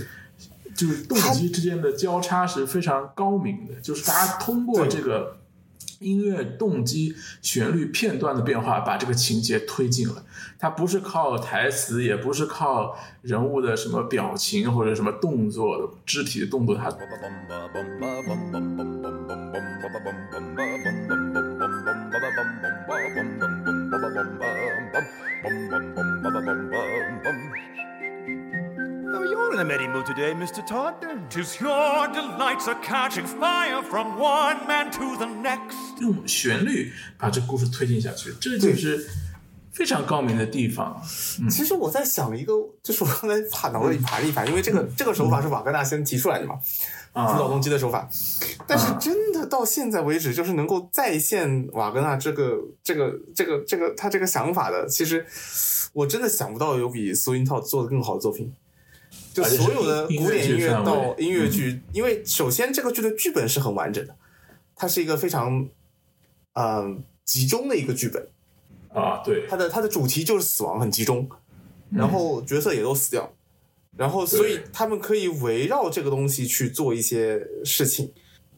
[0.75, 5.39] 就是动机之间的交叉是非常高明的，就是大家通过这个
[5.99, 10.25] 音乐动机、旋律片段的变化，把这个情节推进了。
[10.59, 16.91] 它不是靠台词，也不是靠人物的什么表情或者什么动作、肢体的动作，它
[30.19, 30.67] today, Mr.
[30.67, 30.95] Todd.
[31.31, 35.77] Tis your delights are catching fire from one man to the next.
[36.01, 39.09] 用旋律把这故事推进下去，这就是
[39.73, 41.01] 非常高明的地方。
[41.49, 42.53] 其实我在想一个，
[42.83, 46.57] 就是我刚才把脑子里盘了一盘，因为这个这个手法是瓦格纳先提出来的嘛，
[47.15, 48.09] 主导啊，动机的手法。
[48.67, 55.25] 但是真的到现在为止，就是能够再现瓦格纳这个这个这个这个他这个想法的，其实
[55.93, 58.53] 我真的想不到有比苏因套做的更好的作品。
[59.43, 64.15] 就所有的古典音乐到音乐剧，因为首先这个剧的剧本是很完整的，
[64.75, 65.69] 它是一个非常
[66.55, 68.29] 嗯、呃集中的一个剧本。
[68.91, 71.29] 啊，对，它的它的主题就是死亡很集中，
[71.91, 73.31] 然后角色也都死掉，
[73.97, 78.11] 然后所以他们可以围绕这个东西去做一些事情，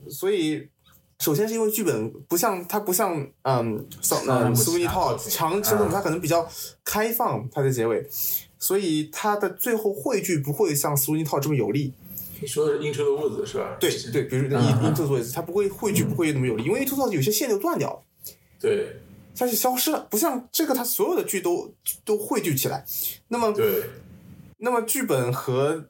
[0.09, 0.69] 所以
[1.19, 3.85] 首先是因为剧本不像它不像嗯
[4.29, 6.49] 嗯苏尼套作品长这种啊它可能比较
[6.85, 8.09] 开放它的结尾，
[8.61, 11.93] 所以它的最后汇聚不会像苏尼套这么有力。
[12.41, 13.77] 你说的是《Into the Woods》是吧？
[13.81, 18.03] 对对，比如 Into the Woods，它不会汇聚不会那么有力，因为 Into the Woods 有些线就断掉了。
[18.61, 18.97] 对
[19.37, 22.85] 它是消失了，不像这个，它所有的剧都都汇聚起来。
[23.29, 23.83] 那么，对
[24.59, 25.87] 那么剧本和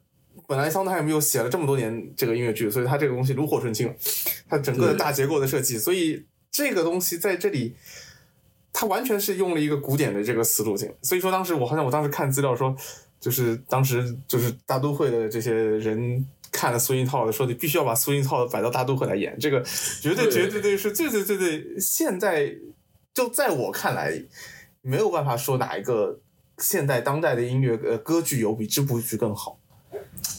[0.46, 3.94] 本来桑德海姆又写了这么多年这个音乐剧，所以它这个东西炉火纯青了，
[4.48, 7.74] 它整个的大结构的设计，所以这个东西在这里，
[8.80, 10.90] 它完全是用了一个古典的这个思路进。
[11.02, 12.74] 所以说，当时我好像我当时看资料说，
[13.20, 19.62] 就是当时就是大都会的这些人看了苏印套的说你必须要把苏印套摆到大都会来演，这个
[20.00, 22.54] 绝对对绝对对是最最最最现在
[23.12, 24.18] 就在我看来
[24.80, 26.18] 没有办法说哪一个
[26.56, 29.58] 现代当代的音乐呃歌剧有比这部剧更好。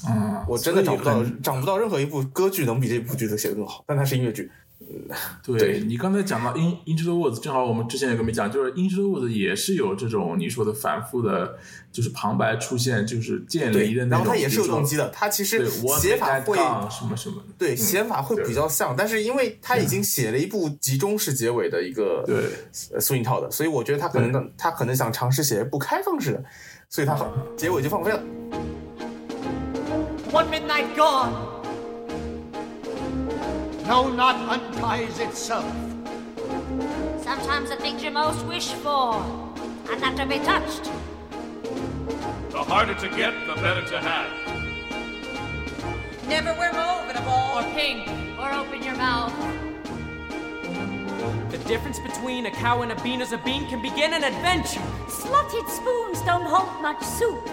[0.10, 4.50] 嗯，我真的找不到找不到任何一部歌剧能比这部剧的写的更好，但它是音乐剧。
[5.44, 11.58] 对对你刚才讲到《In Into the Woods》，正好我们之前有个没讲，就是《Into the Woods》也是有这种你说的反复的，
[11.92, 14.20] 就是旁白出现，就是渐离的那种。
[14.20, 15.66] 然后它也是有动机的，它其实
[16.00, 17.54] 写法会什么什么的。
[17.58, 22.38] 对嗯写法会比较像，但是因为他已经写了一部集中式结尾的一个对
[22.94, 26.44] 呃苏印套的，所以我觉得他可能他可能想尝试写一部开放式的，
[26.90, 27.18] 所以他
[27.56, 28.22] 结尾就放飞了。
[30.32, 31.51] One midnight gone.
[33.87, 35.65] No knot unties itself.
[37.23, 39.15] Sometimes the things you most wish for
[39.89, 40.91] are not to be touched.
[42.51, 44.31] The harder to get, the better to have.
[46.29, 48.09] Never wear mauve in a ball or pink.
[48.39, 49.33] Or open your mouth.
[51.51, 54.83] The difference between a cow and a bean is a bean can begin an adventure.
[55.09, 57.49] Slotted spoons don't hold much soup.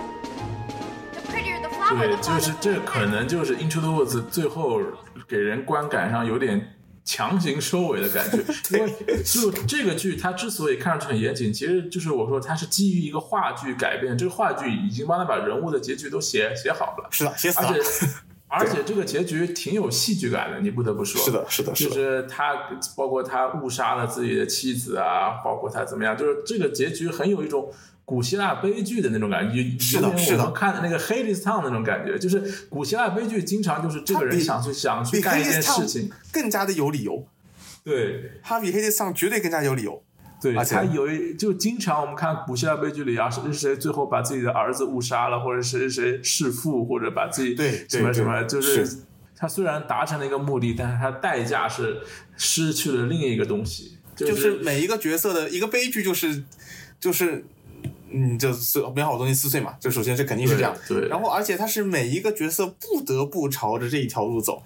[1.14, 4.82] The prettier the flower, 对， the 就 more 是 the 这 food 可能就是《Into the Woods》最后
[5.29, 6.75] 给人观感上有点
[7.05, 8.39] 强行收尾的感觉。
[8.77, 17.69] 因 为就这个剧，它之所以看上去很严谨，其实就是我说它是基于一个话剧改编，这个话剧已经帮他把人物的结局都写写好了，是的，写死了。
[17.69, 18.07] 而且
[18.51, 21.21] 而且这个结局挺有戏剧感的，你不得不说。
[21.21, 21.93] 是的，是的，是就。
[21.93, 22.55] 是他，
[22.97, 27.71] 包括他误杀了自己的妻子啊，包括他怎么样，就是这个结局很有一种
[28.09, 30.39] 古希腊悲剧的那种感觉，有是的是的。
[30.39, 32.41] 我们看的那个《Hades Town》那种感觉，就是
[32.71, 37.29] 古希腊悲剧经常就是这个人想去想去干一件事情，更加的有理由，
[37.85, 38.41] 对。
[38.43, 40.03] 他比黑街上绝对更加有理由。
[40.41, 48.99] 对，他有一就经常我们看古希腊悲剧里啊，谁谁谁最后把自己的儿子误杀了，或者谁谁谁弑父，或者把自己对什么什么，就是是。
[49.37, 52.01] 他虽然达成了一个目的，但是他代价是
[52.39, 56.43] 失去了另一个东西，就就是每一个角色的一个悲剧，就是
[56.99, 57.45] 就是
[58.11, 59.75] 嗯，就是美好的东西撕碎嘛。
[59.81, 64.63] 就首先这肯定是这样，对对然后而且他是每一个角色不得不朝着这一条路走，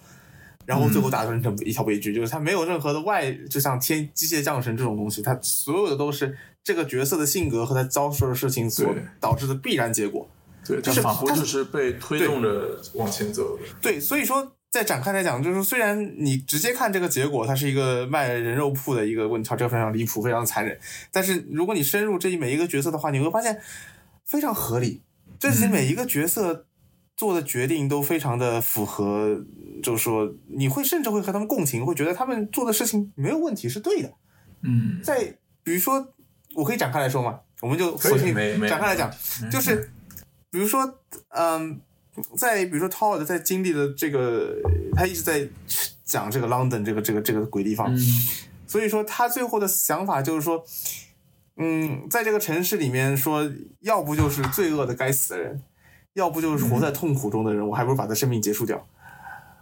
[0.67, 10.29] 然后最后达成成一条悲剧，就是他没有任何的外，就像天机械降神这种东西，他所有的都是这个角色的性格和他遭受的事情所导致的必然结果。
[10.65, 13.65] 对，就就是仿佛他就是被推动着往前走的。
[13.81, 20.77] 对，所以说再展开来讲，就是虽然你直接看这个结果，它是一个卖人肉铺的一个问题，这个非常离谱，非常残忍。
[21.13, 23.61] 但是如果你深入这一每一个角色的话，你会发现
[24.25, 25.03] 非常合理。
[25.39, 26.65] 这些每一个角色
[27.17, 29.45] 做的决定都非常的符合，
[29.83, 34.11] 就是说你会甚至会和他们共情，会觉得他们做的事情没有问题，是对的。
[34.63, 36.15] 嗯，在比如说，
[36.55, 38.35] 我可以展开来说嘛，我们就索性
[38.67, 39.13] 展开来讲，
[39.51, 39.91] 就是
[40.51, 40.99] 比如说，
[41.29, 41.79] 嗯，
[42.37, 44.55] 在比如说 Todd 在经历了这个，
[44.95, 45.49] 他一直在
[46.05, 47.99] 讲这个 London 这个这个这个鬼地方，嗯
[48.67, 50.65] 所以说他最后的想法就是说，
[51.57, 53.47] 嗯，在这个城市里面说，
[53.81, 55.63] 要不就是罪恶的该死的人，
[56.15, 58.87] 要不就是活在痛苦中的人，我还不如把他生命结束掉。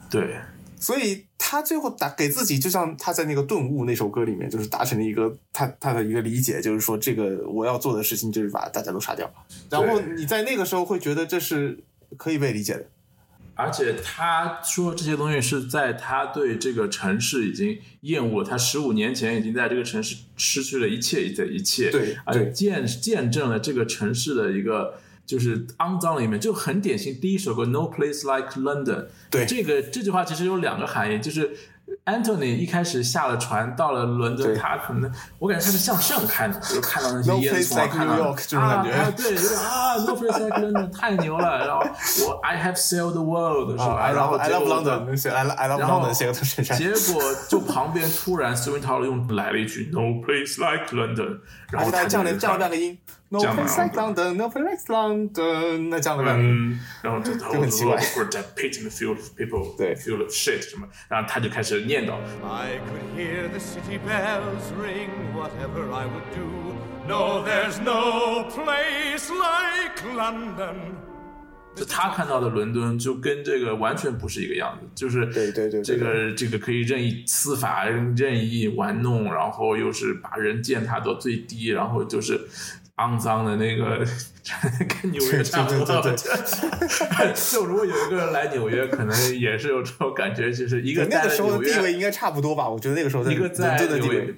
[0.08, 0.36] 对，
[0.78, 9.28] 所以他最后打给自己，就像他在那个《顿悟》那首歌里面，就是达成了一个他他的一个理解，就是说这个我要做的事情就是把大家都杀掉。
[9.68, 11.82] 然后你在那个时候会觉得这是
[12.16, 12.86] 可以被理解的。
[13.54, 27.20] 而且他说这些东西是在他对这个城市已经厌恶了，他十五年前已经在这个城市失去了一切的一切，对而且见见证了这个城市的一个就是肮脏的一面，就很典型。
[27.20, 28.84] 第一首歌《No Place Like London》，
[29.30, 31.54] 对这个这句话其实有两个含义，就是
[32.06, 41.82] Anthony 一开始下了船到了伦敦，对他可能我感觉他是向上看的，就是看到那些 No 烟囱啊，看到这种感觉对，有点啊，No Place Like London 太牛了，然后
[42.26, 43.84] 我 I have sailed the world 是吧？
[43.84, 46.76] 啊，然后 I love London，写 I I love London 写个他身上。
[46.76, 51.40] 结果就旁边突然 Swing Tower 用来了一句 No place like London，
[51.70, 52.98] 然后他降了就降了半个音
[53.28, 56.50] ，No place like London，No place like London，那降了半个音。
[56.50, 62.14] 嗯，然后就很奇怪 We're that pit in the field of people，对 field of shit 什么，然后他就开始念叨
[62.46, 66.46] ，I could hear the city bells ring, whatever I would do.
[67.08, 70.94] No, there's no place like London.
[71.74, 82.40] 就他看到的伦敦就跟这个完全不是一个样子，就是对对对对这个这个可以任意司法、任意玩弄，然后又是把人践踏到最低，然后就是
[83.00, 84.04] 肮脏的那个，
[84.86, 86.02] 跟纽约差不多。
[86.02, 92.68] 对对对就如果有一个人来纽约，可能也是有这种感觉，就是一个那在个时候地位应该差不多吧？
[92.68, 94.34] 我觉得那个时候在一个在纽约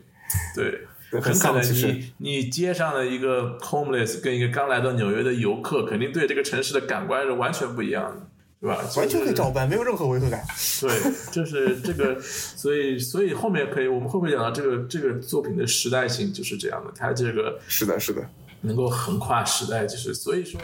[0.55, 8.29] 对，很可能你你街上的一个 homeless 跟一个刚来到纽约的游客，肯定对这个城市的感官是完全不一样的。
[8.63, 8.79] 对吧？
[8.97, 10.41] 完全可以照搬，没有任何违和感。
[10.81, 10.89] 对，
[11.33, 16.93] 就是这个，所以所以后面可以，我们会不会讲到这个这个作品的时代性就是这样的？
[16.95, 18.25] 它这个是的，是的，
[18.63, 20.61] 能够横跨时代，就是所以说，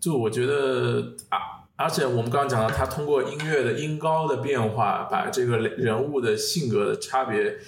[0.00, 1.38] 就我觉得啊，
[1.76, 7.58] 而且我们刚刚讲到，他通过音乐的音高的变化，把这个人物的性格的差别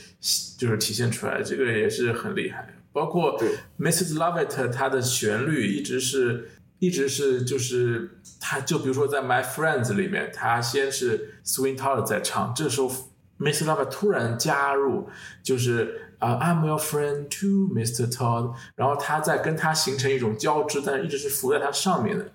[0.59, 2.75] 就是体现出来，这个也是很厉害。
[2.93, 3.41] 包括
[3.79, 4.15] Mrs.
[4.15, 6.51] Lovett，它的旋律一直是。
[6.83, 8.09] 一直是就是
[8.41, 12.91] 他，就比如说在《My Friends》里面，他先是 Swing Todd 在唱，这时候
[13.39, 13.67] Mr.
[13.67, 15.11] Love 突然加入，
[15.43, 18.07] 就是啊、uh, I'm your friend too, Mr.
[18.11, 22.31] Todd，然后他在跟他形成一种交织，但是一直是浮在他上面的。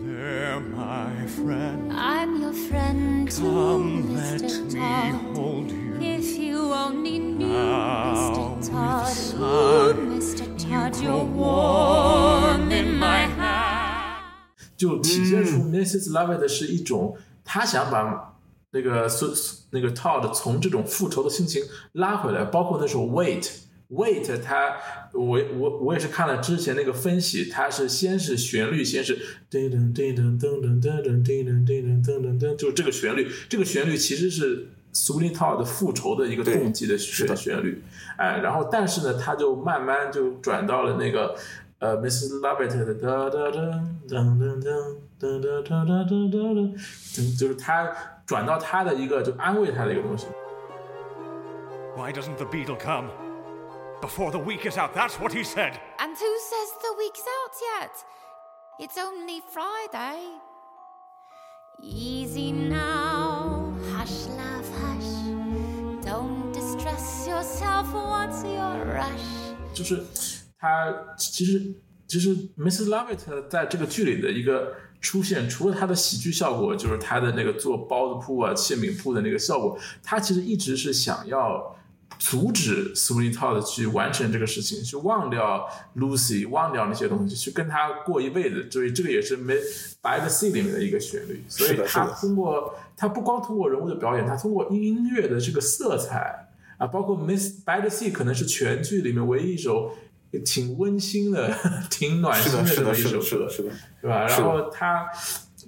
[0.00, 1.92] There, my friend.
[1.92, 3.82] I'm your friend too,
[4.16, 4.64] Mr.
[4.64, 5.36] me Todd.
[5.36, 5.98] hold you.
[6.00, 8.70] If you only knew, Mr.
[8.70, 10.46] Todd, ooh, sun, Mr.
[10.56, 13.28] Todd, you you're grow warm in my.
[14.76, 16.10] 就体现出 Mrs.
[16.10, 18.31] Lovett 是一种，他想把
[18.72, 19.32] 那个苏
[19.70, 21.62] 那个 Todd 从这种复仇的心情
[21.92, 23.48] 拉回来，包括那首 Wait
[23.90, 24.76] Wait，他
[25.12, 29.18] 我我我也是看了之前那个分析，他是先是旋律，先是
[29.50, 37.82] 噔噔噔噔噔噔噔噔噔噔噔噔噔噔，就是这个旋律，这个旋律其实是 Sweeney Todd 复仇的一个动机的旋旋律，
[38.16, 41.34] 哎，然后但是呢，他就慢慢就转到了那个。
[41.78, 42.38] 呃，Mrs.
[42.38, 43.58] Lovett 的哒哒哒
[44.08, 47.92] 噔噔噔噔噔噔噔噔噔噔，就是他
[48.31, 50.27] 转到他的一个就安慰他的一个东西。
[51.95, 53.09] Why doesn't the beetle come?
[54.01, 55.79] Before the week is out, that's what he said.
[55.97, 57.91] And who says the week's out yet?
[58.79, 60.19] It's only Friday.
[61.81, 66.05] Easy now, hush, love, hush.
[66.05, 69.55] Don't distress yourself, what's your rush?
[69.73, 70.03] 就是
[70.59, 71.75] 他其实
[72.12, 72.88] 其实 Mrs.
[72.88, 81.74] Lovett 在这个剧里的一个出现，除了他的喜剧效果，就是他的那个做包子铺啊、馅饼铺的那个效果，他其实一直是想要
[82.18, 88.68] 阻止 Sweeney Todd 去完成这个事情，去忘掉 Lucy，忘掉那些东西，去跟他过一辈子。
[88.70, 89.56] 所以这个也是没
[90.02, 91.42] 白的 C 里面的一个旋律。
[91.48, 99.94] 所以他通过他不光通过人物的表演，他通过音乐的这个色彩啊，包括 Miss by the Sea 可能是全剧里面唯一一首
[100.40, 101.54] 挺温馨 的、
[101.90, 103.70] 挺暖心的这么是的，是的，一首歌是的，，是的，
[104.00, 104.26] 对吧？
[104.26, 105.06] 然后它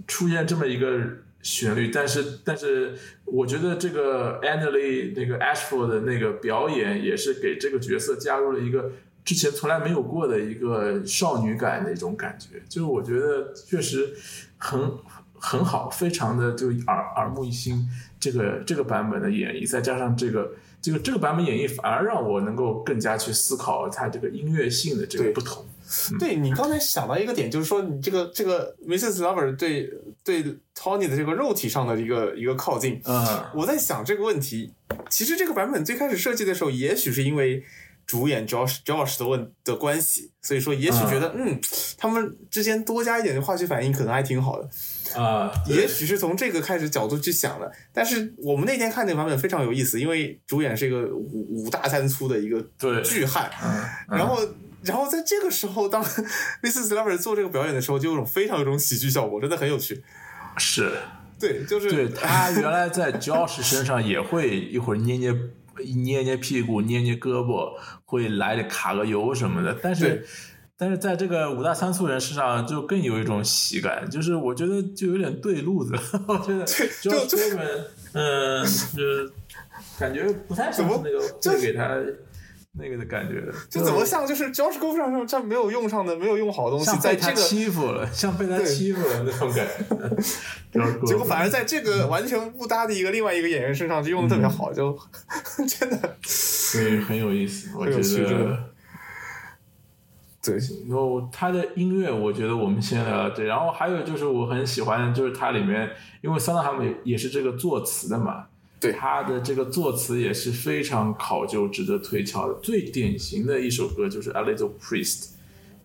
[0.07, 1.01] 出现这么一个
[1.43, 2.95] 旋律，但是但是
[3.25, 8.93] 我觉得这个 Annalie 那个 Ashford 的那个表演也是给这个角色加入了一个
[9.25, 14.15] 之前从来没有过的一个少女感的一种感觉，就是我觉得确实
[14.59, 14.91] 很
[15.35, 17.87] 很好，非常的就耳耳目一新。
[18.19, 20.51] 这个这个版本的演绎，再加上这个
[20.85, 25.65] 这个这个版本演绎，反而让我能够更加去思考它这个音乐性的这个不同。
[26.19, 29.23] 对你刚才想到一个点，就是说你这个这个 Mrs.
[29.23, 29.91] Lover 对
[30.23, 30.43] 对
[30.77, 34.73] Tony 的这个肉体上的一个一个靠近，嗯，我在想这个问题，
[35.09, 37.63] 其实这个版本最开始设计的时候，也许是因为
[38.07, 41.61] 主演 Josh Josh 的问的关系，所以说也许觉得嗯
[41.97, 44.69] 他们之间多加一点化学反应可能还挺好的，
[45.21, 47.71] 啊，对也许是从这个开始角度去想的。
[47.93, 54.39] 但是我们那天看那个版本非常有意思，因为主演是一个五五大三粗的一个对巨汉，嗯然后。
[54.85, 56.05] 然后在这个时候，当
[56.63, 56.89] Mrs.
[56.89, 60.05] Lover 做这个表演的时候，就有种非常有种喜剧效果，真的很有趣。
[60.59, 60.93] 是。
[61.41, 65.35] 对，就是对他原来在 Josh 身上也会一会儿捏捏
[65.97, 67.73] 捏捏屁股、捏捏胳膊，
[68.05, 69.77] 会来点卡个油什么的。
[69.83, 70.27] 但是，
[70.77, 75.95] 但是在这个五大三粗人身上就更有一种喜感，就是我觉得就有点对路子。
[76.27, 76.65] 我觉得
[77.01, 79.31] 就 Groban，嗯，就是
[79.99, 81.97] 感觉不太像是那个会给他
[82.77, 83.43] 那个的感觉。
[83.71, 91.01] 就怎么像就是 Josh g o 上上这没有用上的、没有用好的东西，在这个欺负了，像被他欺负了那种感觉。
[91.07, 94.99] 结果反而在这个完全不搭的一个另外一个演员身上就用的特别好，就
[95.67, 98.75] 真的所以很有意思，我觉得。
[100.47, 103.45] 对，然后他的音乐，我觉得我们先聊到这。
[103.45, 105.89] 然后还有就是我很喜欢，就是它里面，
[106.21, 108.45] 因为桑德汉姆也也是这个作词的嘛，
[108.84, 112.60] 对他的这个作词也是非常考究、值得推敲的。
[112.62, 115.30] 最典型的一首歌就是《A Little Priest》，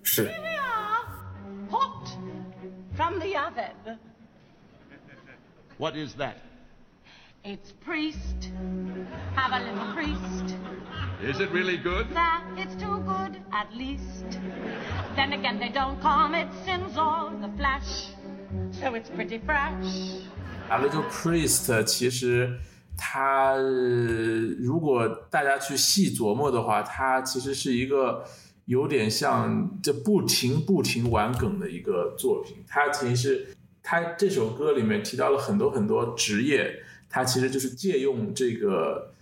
[0.02, 0.30] 是
[1.70, 2.08] Hot
[2.96, 3.98] from the oven.
[5.76, 6.34] What is that?
[7.42, 8.50] It's priest.
[9.34, 10.54] Have a little priest.
[11.22, 12.06] Is it really good?
[12.14, 14.38] That it's too good, at least.
[15.16, 18.14] Then again, they don't commit sins or the flesh.
[18.80, 20.24] So it's pretty fresh.
[20.70, 22.58] A Little Priest 其实
[22.99, 23.55] 它
[24.59, 28.25] 如果大家去细琢磨的话，它其实是一个
[28.65, 32.57] 有点像这不停不停玩梗的一个作品。
[32.67, 33.47] 它其实是
[33.81, 39.13] 他这首歌里面提到了很多很多职业，他其实就是借用这个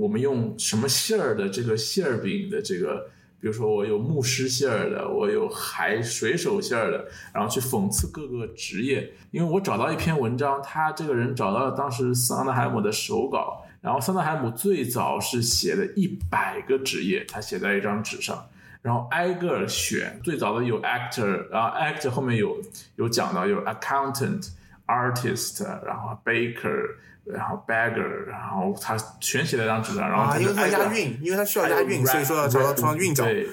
[0.00, 3.10] 我们用什么馅儿的这个馅儿饼的这个。
[3.44, 9.12] 比如说，我有牧师馅儿的，我有海水手馅儿的，然后去讽刺各个职业。
[9.32, 18.42] 因为我找到一篇文章，他这个人找到了当时桑德海姆的手稿，然后桑德海姆最早是写了一百个职业，他写在一张纸上，
[18.80, 20.18] 然后挨个选。
[20.24, 22.58] 最早的有 actor，然后 actor 后面有
[22.96, 24.48] 有讲到有 accountant、
[24.86, 33.24] artist，然后 baker，然后 beggar，然后他全写在一张纸上，然后因为它挨个儿押韵，因为他需要押韵，所以说要找到韵脚。
[33.24, 33.48] 对，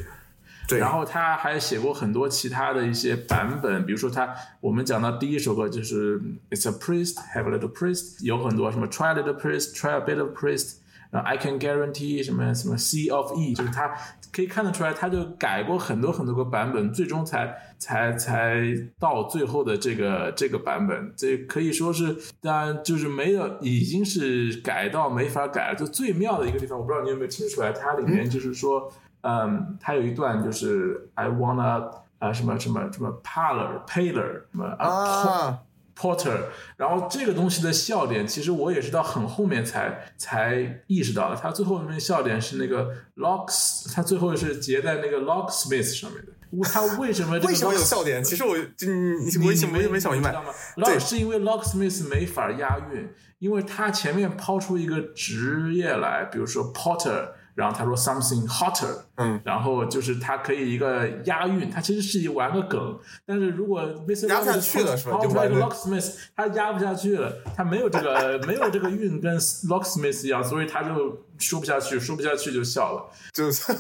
[0.67, 6.19] 对，然后他还写过很多其他的一些版本，比如说他我们讲到第一首歌就是
[6.49, 10.29] It's a priest, have a little priest，有很多什么 Try a little priest, try a bit of
[10.37, 10.75] priest，
[11.11, 13.93] 然后 I can guarantee 什么什么 C of E，就是他
[14.31, 18.63] 可以看得出来，他就改过很多很多个版本，最终才才才
[18.97, 21.13] 到最后的这个这个版本。
[21.15, 25.75] 这可以说是，当然就是没有，已经是改到没法改了。
[25.75, 28.89] 就最妙的一个地方，我不知道你有没有听出来，它里面就是说，
[29.21, 35.57] 嗯，它有一段就是 I wanna 啊、什么什么什么 parlor paler 什么啊
[36.01, 36.45] Porter，
[36.77, 41.39] 然后这个东西的笑点，其实我也是到很后面才才意识到的。
[41.39, 46.31] 它最后面笑点是那个 locks，它最后是结在那个 locksmith 上面的。
[46.63, 48.23] 它为什么这个为什么有笑点？
[48.23, 50.35] 其实我嗯，你我以前我也没想明白
[50.77, 57.29] lock 是因为 locksmith 没法押韵，因为他前面抛出一个职业来，比如说 porter，
[57.61, 64.27] 然后他说 something hotter，嗯，然后就是他可以一个押韵，他其实是一玩个梗，但是如果 Mr.
[64.27, 73.05] 压不下去了是吧就 locksmith，他压不下去了，他没有这个没有这个韵跟 locksmith 一样，所以他就说不下去，说不下去就笑了。
[73.31, 73.71] 就是。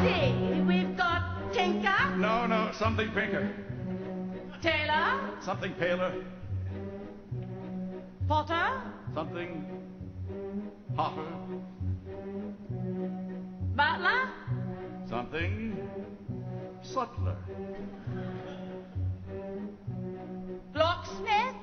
[0.00, 1.20] See, we've got
[1.52, 3.46] Tinker, No, no, something pinker.
[4.62, 6.12] Taylor, Something paler.
[8.26, 8.72] Potter,
[9.14, 9.64] Something
[10.96, 11.22] hotter.
[13.76, 14.28] Butler,
[15.08, 15.76] Something
[16.82, 17.36] subtler.
[20.74, 21.54] Locksmith.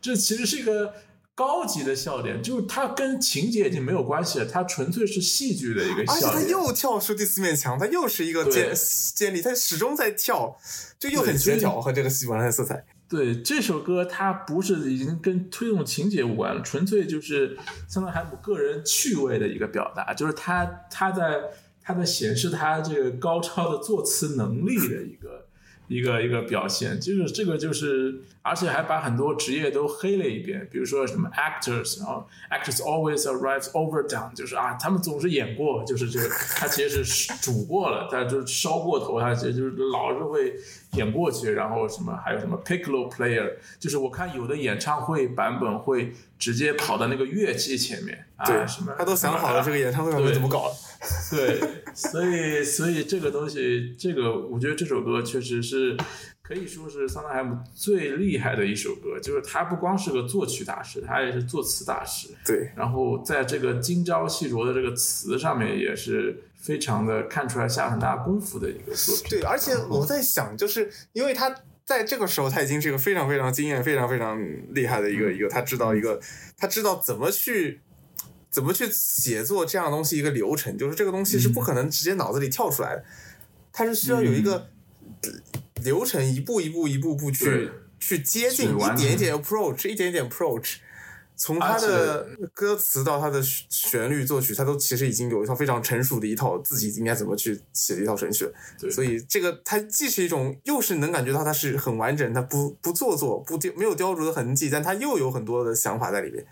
[0.00, 0.94] 这其实是一个
[1.38, 6.50] 高级的笑点，就是它跟情节已经没有关系了，它纯粹是戏剧的一个而且他笑点。
[6.50, 8.74] 又跳出第四面墙，他又是一个对建
[9.14, 10.58] 建立，他始终在跳，
[10.98, 12.84] 就又很协调和这个戏文的色彩。
[13.08, 17.56] 对这首歌，它不是已经跟推动情节无关了，纯粹就是
[17.88, 21.40] 桑德海姆个人趣味的一个表达，就是他他在
[21.80, 25.46] 他在显示他这个高超的作词能力的一个
[25.86, 40.54] 一个一个表现，就是这个就是，而且还把很多职业都黑了一遍，比如说什么 actors，然后 actors always arrives overdone，就是啊，他们总是演过，就是这个他其实是煮过了，他就是烧过头，他其实就是老是会
[40.92, 50.74] 演过去，然后什么还有什么 piccolo player，就是我看有的演唱会版本会直接跑到那个乐器前面啊，对什么他都想好了这个演唱会版本怎么搞了。
[51.30, 51.60] 对，
[51.94, 55.96] 所以所以这个东西，这个我觉得这首歌确实是
[56.48, 62.28] 可以说是桑德海姆最厉害的一首歌，就是他不光是个作曲大师，他也是作词大师。
[62.42, 69.28] 对，然后在这个精雕细琢的这个词上面，也是非常的看出来下很大功夫的一个作品。
[69.28, 74.40] 对，而且我在想，就是因为他在这个时候他已经是一个非常非常经验、非常非常
[74.72, 76.18] 厉害的一个一个，他知道一个，
[76.56, 77.80] 他知道怎么去。
[78.50, 83.04] 怎么去写作这样的东西一个流程，就是这个东西是不可能直接脑子里跳出来的，
[83.70, 84.70] 它是需要有一个
[85.82, 90.76] 流程，一步一步一步步去去接近，一点一点 approach，一点一点 approach。
[91.40, 98.50] 从他的歌词到他的旋律作曲，他都其实已经有一套非常成熟的一套自己应该怎么去写的一套程序。
[98.76, 106.44] 对所以这个它既是一种，又是能感觉到它是很完整，它不不做作，不雕没有雕琢的痕迹，但它又有很多的想法在里面。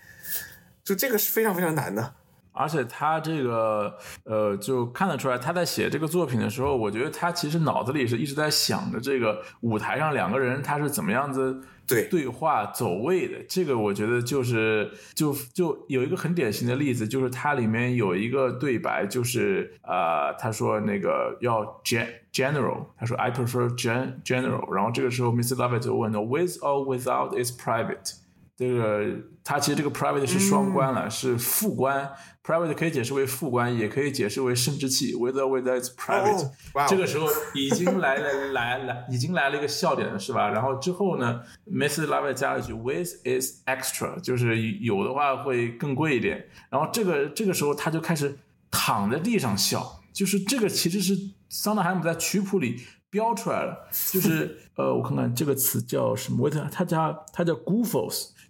[0.84, 2.14] 就这个是非常非常难的。
[2.56, 3.94] 而且他这个
[4.24, 13.34] 呃，就看得出来，他在写这个作品的时候，我觉得他其实脑子里是一直在想着这个舞台上两个人他是怎么样子对对话走位的。
[13.48, 25.54] 这个我觉得就是就就有一个很典型的例子，就是它里面有一个对白，就是呃，他说那个要 gen general，他说 I prefer gen general，然后这个时候 Mr.
[25.54, 28.14] Lovett 就问了，with or without is private。
[28.56, 29.04] 这个
[29.44, 32.10] 它其实这个 private 是双关了，是副官。
[32.42, 35.14] private 可以解释为副官，也可以解释为生殖器。
[35.14, 36.48] whether whether it's private，、
[36.88, 40.48] 这个时候已经来了来来已经来了一个笑点了，是吧？
[40.48, 42.06] 然后之后呢，Mrs.
[42.06, 46.46] Lovett 加了一句 with is extra，就是有的话会更贵一点。
[46.70, 48.38] 然后这个这个时候他就开始
[48.70, 51.14] 躺在地上笑，就是这个其实是
[51.48, 52.80] 桑德海姆在曲谱里
[53.10, 57.52] 标出来了，就是呃，我看看这个词叫什么，我它它叫它叫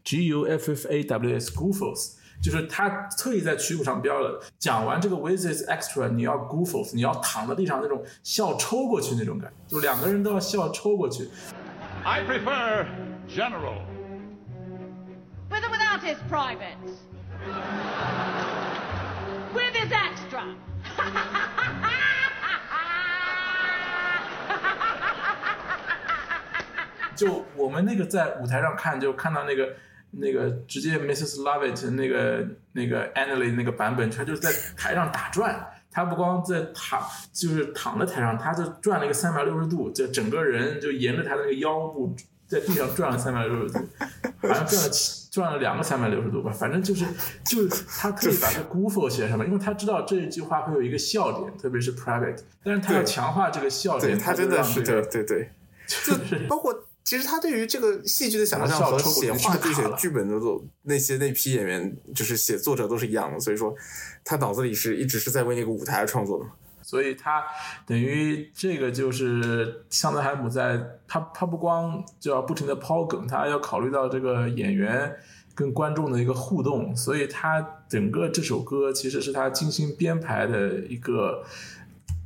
[0.07, 2.13] goofos，g u f f a w s Goofles，。
[2.41, 2.89] 就是他
[3.19, 11.29] 特意在曲谱上标了，讲完这个 with this extra，你要 Goofles，你要躺在地上那种笑抽过去那种感觉，就两个人都要笑抽过去。
[12.05, 12.87] I prefer
[13.27, 13.81] general.
[15.51, 16.77] With or without his private?
[19.55, 20.55] With his extra?
[27.17, 29.75] 就我们那个在舞台上看，就看到那个
[30.11, 31.43] 那个直接 Mrs.
[31.43, 35.73] Lovett 那个那个 Annalie 那个版本，他就是在台上打转。
[35.89, 37.03] 他不光在躺，
[37.33, 42.15] 就是躺在台上，他就转了一个三百六十度，就整个人就沿着他的那个腰部
[42.47, 43.79] 在地上转了三百六十度，
[44.43, 47.07] 好像转了七转了两个三百六十度吧，反正就是
[47.47, 55.51] 就是他可以把这 goofo 写上面，因为他知道这一句话会有一个笑点，特别是 private，但是他要强化这个笑对点，他真的是这对对对，
[56.39, 63.73] 就包括其实他对于这个戏剧的想象和写话剧、写剧本的都那些那批演员，就是写作者都是一样的，所以说
[64.25, 66.45] 他脑子里是一直是在为那个舞台而创作的。
[66.83, 67.45] 所以他
[67.87, 75.15] 等于这个就是香德海姆在他他不光就要不停的抛梗，他还要考虑到这个演员
[75.55, 81.45] 跟观众的一个互动，所以他整个这首歌其实是他精心编排的一个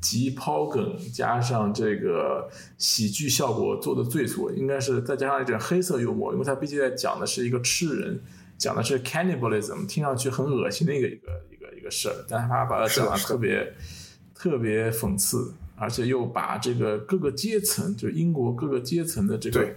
[0.01, 2.49] 集抛梗加上这个
[2.79, 8.21] 喜剧效果做的最足，应该是再加上一点黑色幽默，因为他毕竟在讲的是一个吃人，
[8.57, 13.73] 讲的是 cannibalism，听上去很恶心的一个一个一个一个事儿，但他把它讲的特别。
[14.43, 19.77] 特别讽刺，而且又把这个各个阶层，就是英国各个阶层的这个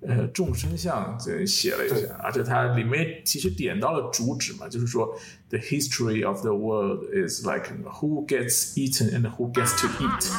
[0.00, 5.18] 呃众生相这写了一下，而且它里面其实点到了主旨嘛，就是说
[5.48, 7.68] the history of the world is like
[8.00, 10.30] who gets eaten and who gets to eat。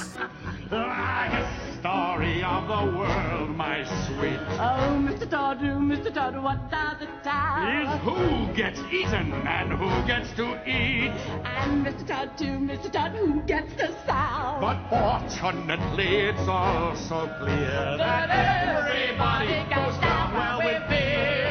[0.70, 1.46] The
[1.80, 5.28] story of the world, my sweet, Oh, Mr.
[5.28, 6.12] Todd, oh, Mr.
[6.12, 7.64] Todd, what does it tell?
[7.68, 11.12] is who gets eaten and who gets to eat.
[11.44, 12.06] And Mr.
[12.06, 12.90] Todd, too, Mr.
[12.90, 14.58] Todd, who gets to sell?
[14.60, 21.50] But fortunately, it's all so clear that everybody goes down well with beer.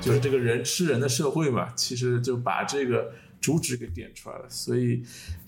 [0.00, 4.49] 就是这个人吃人的社会嘛，其实就把这个 主旨给点出来了。
[4.49, 5.03] 所以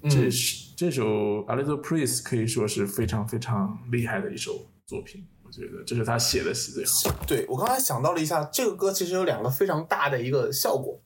[0.09, 1.05] 这是、这首
[1.45, 5.25] 《A Little Priest》可以说是非常非常厉害的一首作品。
[5.43, 7.25] 我觉得这是他写的戏最好。
[7.25, 11.01] 对我刚才想到了一下，这个歌其实有两个非常大的一个效果，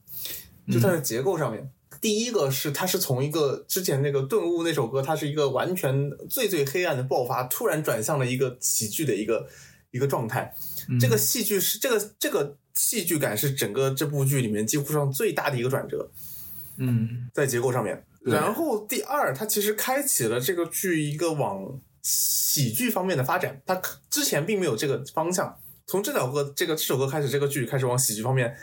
[0.70, 1.70] 就它的结构上面。
[1.98, 9.48] 第一个是它是从一个之前那个顿悟那首歌，它是一个完全最最黑暗的爆发，突然转向了一个喜剧的一个
[9.90, 10.54] 一个状态。
[11.00, 16.10] 这个戏剧是这个这个戏剧感是整个这部剧里面几乎上最大的一个转折，
[16.78, 18.04] 嗯，在结构上面。
[18.22, 25.54] 然后第二，它其实开启了这个剧一个往喜剧方面的发展，它之前并没有这个方向。
[25.86, 28.56] 从这首歌这个这首歌开始，这个剧开始往喜剧方面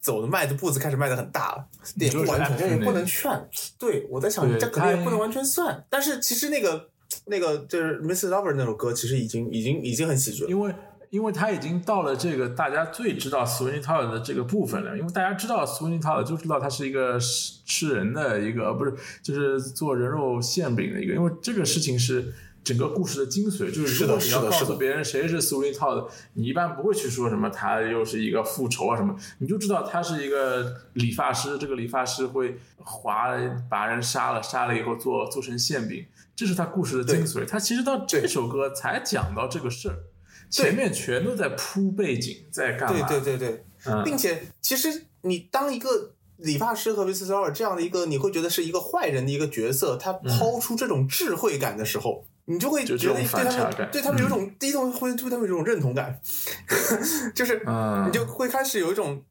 [0.00, 3.30] 走的，迈的步子开始迈的很大了，也不完全，也不能劝。
[3.78, 6.88] 对我在想，这可能也不能完全算，但是其实那个
[7.26, 8.28] 那个就是 Mrs.
[8.28, 10.48] Lover 那首歌，其实已经已经已经很喜剧了。
[10.48, 10.74] 因为
[11.10, 22.32] 因为他已经到了这个大家最知道 Sweeney Todd 的这个部分了，因为大家知道 Sweeney Todd 就知道他是一个吃吃人的一个，呃不是就是做人肉馅饼的一个，因为这个事情是。
[22.64, 33.36] 整个故事的精髓就是，如果你要告诉别人谁是 Sweeney Todd，你一般不会去说什么他又是一个复仇啊什么，你就知道他是一个理发师，这个理发师会划
[33.68, 37.46] 把人杀了，杀了以后做做成馅饼，这是他故事的精髓。
[37.46, 39.98] 他其实到这首歌才讲到这个事儿，
[40.62, 43.06] 前面全都在铺背景，在干嘛？
[43.08, 47.26] 对对对对，嗯并且其实你当一个理发师和 Mrs.
[47.26, 52.24] Lover 这样的一个，你会觉得是一个坏人的一个角色，他抛出这种智慧感的时候。
[52.46, 56.20] 你就会觉得对他们对他们有一种第一种会对他们有一种认同感，
[57.34, 59.22] 就是嗯你就会开始有一种，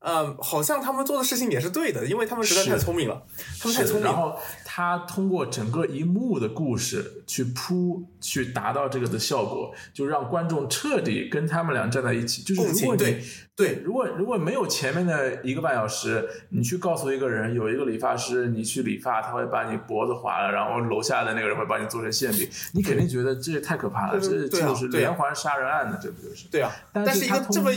[0.00, 3.22] 嗯，好像他们做的事情也是对的，因为他们实在太聪明了，
[3.60, 4.10] 他们太聪明了。
[4.10, 12.42] 然后他通过整个一幕的故事去铺，去达到这个的效果，就让观众彻底跟他们俩站在一起。
[12.42, 13.22] 就是如果你对
[13.54, 26.48] 对，如果如果没有前面的一个半小时，你去告诉一个人有一个理发师，你去理发，他会把你脖子划了，然后楼下的那个人会把你做成馅饼， 你肯定觉得这也太可怕了，这对对啊就是连环杀人案的，这不就是？
[26.48, 27.70] 对啊，但但是一个这么，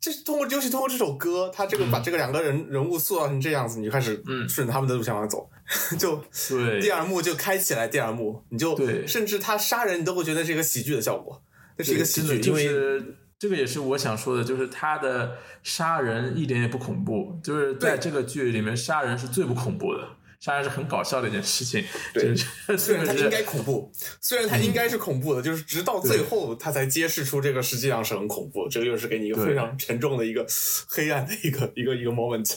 [0.00, 4.48] 这是通过尤其通过这首歌，他这个把这个两个人人物塑造成这样子，你就开始嗯。
[4.48, 5.48] 顺着他们的路线往上走，
[5.98, 6.16] 就
[6.48, 6.80] 对。
[6.80, 9.06] 第二幕就开起来，第二幕你就对。
[9.06, 11.42] 甚至他杀人你都会觉得是一个喜剧的效果，
[11.76, 20.08] 那是一个喜剧，因为是这个也是我想说的，就是他的杀人一点也不恐怖，就是在这个剧里面杀人是最不恐怖的，
[20.40, 21.84] 杀人是很搞笑的一件事情。
[22.12, 28.66] 对就是 虽然它应该恐怖，虽然它应该是恐怖的，就是直到最后它才揭示出这个实际上是很恐怖。
[28.68, 30.44] 这个又是给你一个非常沉重的一个
[30.88, 32.56] 黑暗的一个一个一个 moment。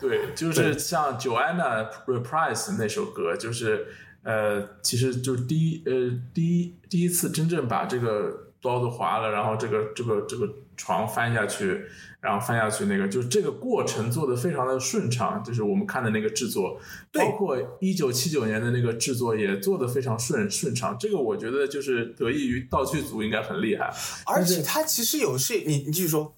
[0.00, 3.86] 对，就是像 Joanna Reprise 那首歌，就是
[4.22, 5.92] 呃，其实就是第一呃
[6.32, 11.84] 第一第一次真正把这个刀子划了，然后这个这个这个床翻下去，
[12.22, 16.80] 然后翻下去那个，就是这个过程做的非常的顺畅，就是我们看的那个制作，
[17.12, 23.92] 包括一九七九年的那个制作也做的非常顺顺畅，这个我觉得就是得益于道具组应该很厉害，
[24.24, 26.32] 而且它其实有是，你你继续说，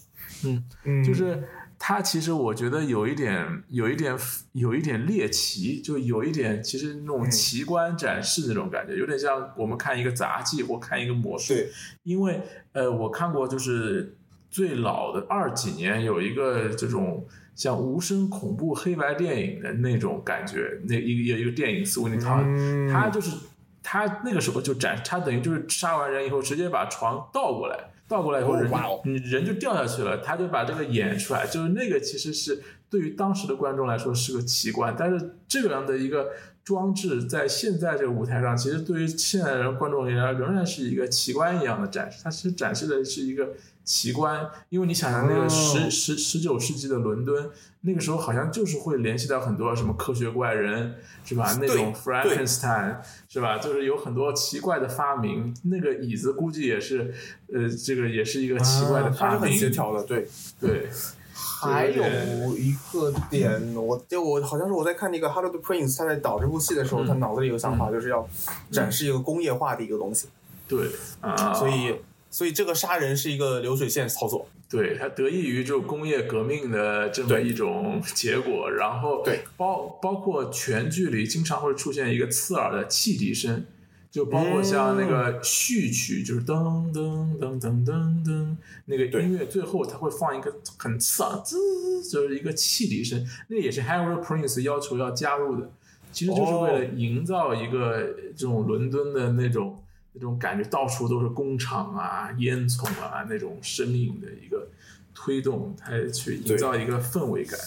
[0.44, 1.46] 嗯嗯，就是
[1.78, 4.16] 它其实我觉得有一点，有一点，
[4.52, 11.52] 有一点猎奇，就有一点其实那种奇观展示那种感觉，有点像我们看一个杂技或看一个魔术。
[11.52, 11.68] 对，
[12.04, 12.40] 因为
[12.72, 14.16] 呃，我看过就是
[14.54, 17.26] 最老的二几年有一个这种
[17.56, 23.36] 像无声恐怖黑白电影的那种感觉，那一个有一个电影《斯威尼汤》，嗯他就是
[23.82, 27.90] 他那个时候就展，他等于就是杀完人以后直接把床倒过来。
[28.06, 36.28] 倒过来以后，人就、哦哦人就掉下去了，他就把这个演出来，就是那个其实是对于当时的观众来说是个奇观，但是这样的一个
[36.62, 43.54] 装置在现在这个舞台上，其实对于现在的观众而言仍然是一个奇观一样的展示，它其实展示的是一个
[43.84, 47.50] 奇观，因为你想想那个十十十九世纪的伦敦，
[47.82, 51.56] 那个时候好像就是会联系到很多什么科学怪人，是吧？
[51.60, 52.96] 那种 Frankenstein
[53.28, 53.58] 是吧？
[53.58, 57.14] 就是有很多奇怪的发明，那个椅子估计也是，
[57.52, 60.28] 呃，这个也是一个奇怪的发明，它是很协调的，对。
[60.60, 60.88] 对。
[61.36, 68.28] 还有一个点，我就我好像是我在看那个《Harold Prince》，他在导这部戏的时候，他脑子里有想法，就是要
[68.70, 70.28] 展示一个工业化的一个东西。
[70.68, 70.90] 对
[71.22, 71.96] 啊，所以
[72.34, 74.48] 所以这个杀人是一个流水线操作。
[74.68, 83.64] 对，它得益于这种工业革命的这么一种结果，然后对包包括全剧里经常会出现一个刺耳的汽笛声，
[84.10, 88.56] 就包括像那个序曲，就是噔噔噔噔噔噔，
[88.86, 95.70] 那个音乐最后它会放一个很刺耳滋，就是一个汽笛声，那也是 Harold Prince 要求要加入的，
[96.10, 99.78] 其实就是为了营造一个这种伦敦的那种。
[100.14, 104.66] 那种感觉到处都是工厂啊、烟囱啊那种生命的一个
[105.14, 107.60] 推动，它去营造一个氛围感。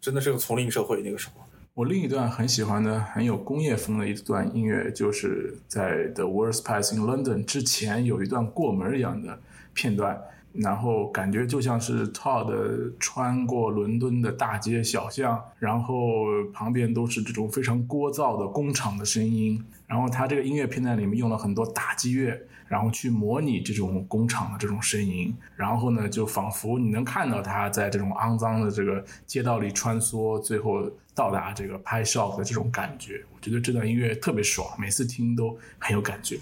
[0.00, 1.42] 真的是个丛林社会那个时候。
[1.72, 9.40] 我另一段很喜欢的、很有工业风的一段音乐，就是在《The Worst Pass in London》之前有一段过门一样的
[9.72, 10.20] 片段，
[10.54, 19.62] 然后感觉就像是 Todd 穿过伦敦的大街小巷，然后旁边都是这种非常聒噪的工厂的声音。
[19.86, 33.22] 然后他这个音乐片段里面用了很多打击乐，然后去模拟这种工厂的这种声音，然后呢，就仿佛你能看到他在这种肮脏的这个街道里穿梭，最后到达这个拍 shop 的这种感觉。
[33.34, 36.38] 我觉得这段音乐特别爽，每次听都很有感觉。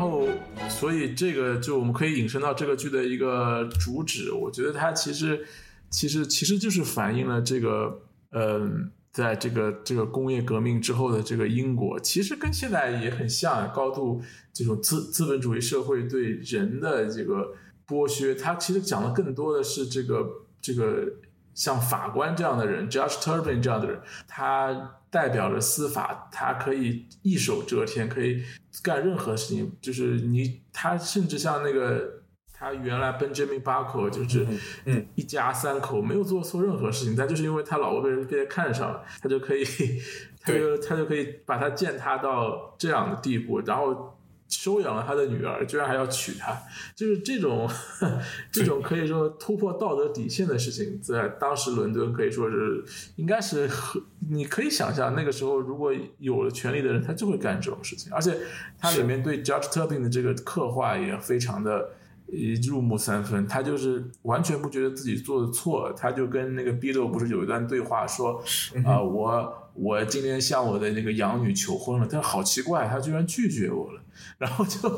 [0.00, 0.26] 然后，
[0.70, 4.32] 所以这个就我们可以引申到这个剧的一个主旨。
[4.32, 5.46] 我觉得它其实，
[5.90, 8.00] 其实其实就是反映了这个，
[8.32, 14.22] 嗯、在这个这个工业革命之后的这个英国，其实跟现在也很像，高度
[14.54, 17.52] 这种资资本主义社会对人的这个
[17.86, 18.34] 剥削。
[18.34, 20.26] 它其实讲的更多的是这个
[20.62, 21.12] 这个
[21.52, 28.42] 像法官这样的人，Judge Turbin 这样的人，他代表着司法，他可以一手遮天，可以
[28.82, 29.72] 干任何事情。
[29.80, 34.46] 就是你，他甚至像那个他原来 Benjamin Barker 就是
[34.84, 39.64] 嗯一家三口没有做错任何事情，但就是因为他老婆被人被人看上了，他就可以，
[40.40, 44.16] 他就他就可以把他践踏到这样的地步，然后。
[44.50, 46.54] 收养了他的女儿，居然还要娶她，
[46.94, 47.66] 就是这种
[48.52, 52.84] 这种可以说突破道德底线的事情，在当时伦敦可以说是
[53.16, 58.36] 应该是很，你可以想象那个时候如果有了权利的人，他就会干这种事情，而且
[58.78, 61.90] 它里面对 Judge Turpin 的这个刻画也非常的。
[62.32, 62.38] 呃，
[62.68, 68.40] 入木三分，他就是完全不觉得自己做的错，他就跟那个 b l 不是有一段对话说，
[68.84, 74.02] 啊、我我今天向我的那个养女求婚了，但是好奇怪，她居然拒绝我了，
[74.36, 74.88] 然后就，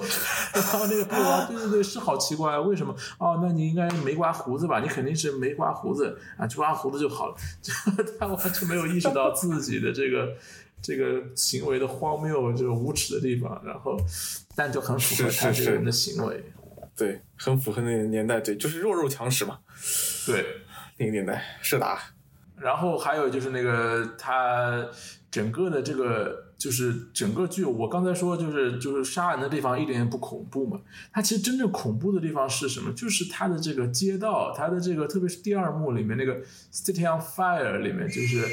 [0.54, 2.94] 然后那个 l l 对对对，是好奇怪，为什么？
[3.18, 4.80] 哦，那你应该没刮胡子吧？
[4.80, 7.72] 你肯定是没刮胡子啊，去刮胡子就好了， 就
[8.18, 10.34] 他完全没有意识到自己的这个。
[10.84, 13.96] 这个行为的荒谬，就是无耻的地方，然后，
[14.56, 16.44] 但就很符合他这个人的行为。
[16.96, 19.60] 对，很符合那个年代，对，就是弱肉强食嘛，
[20.26, 20.44] 对，
[20.98, 22.00] 那个年代社达。
[22.62, 24.86] 然后还有就是那个他
[25.30, 30.80] 整个的这个就是整个剧，我刚才说就是就是杀人的地方一点也不恐怖嘛，
[31.12, 32.92] 它其实真正恐怖的地方是什么？
[32.92, 36.36] 就是它的这个街道，它的这个特别是第二幕里面那个
[36.72, 38.46] City on Fire 里面就是。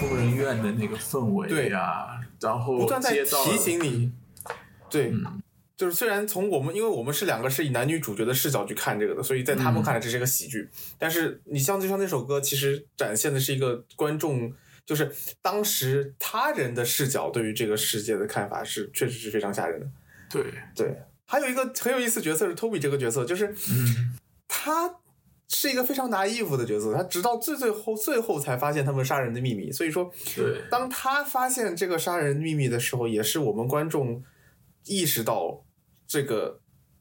[0.00, 1.72] 疯人院的那个氛围对。
[1.72, 4.12] 啊，然后不断在提醒你，
[4.88, 5.42] 对，嗯。
[5.76, 10.68] 就是虽然从我们，因为我们是两个是以男女主角的视角去看这个的，所以在嗯他们看来这是一个喜剧。
[10.98, 14.52] 但是你像就像那首歌，其实展现的是一个观众，
[14.84, 19.86] 就是当时他人的视角对于这个世界的看法是确实是非常吓人的。
[20.28, 20.44] 对。
[20.74, 24.18] 对，还有一个很有意思角色是 Toby 这个角色，就是嗯。
[24.48, 24.92] 他
[25.48, 29.72] 是一个非常拿衣服的角色，他直到最最后最后才发现他们杀人的秘密。
[29.72, 34.22] 所以说，对，当他发现这个杀人秘密的时候，也是我们观众
[34.84, 35.64] 意识到
[36.06, 36.60] 这个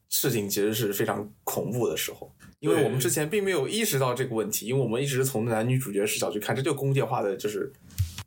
[0.09, 7.71] 事情其实是非常恐怖的时候，因为我们之前并没有意识到这个问题，因为我们一直是从男女主角视角去看，这就工业化的就是。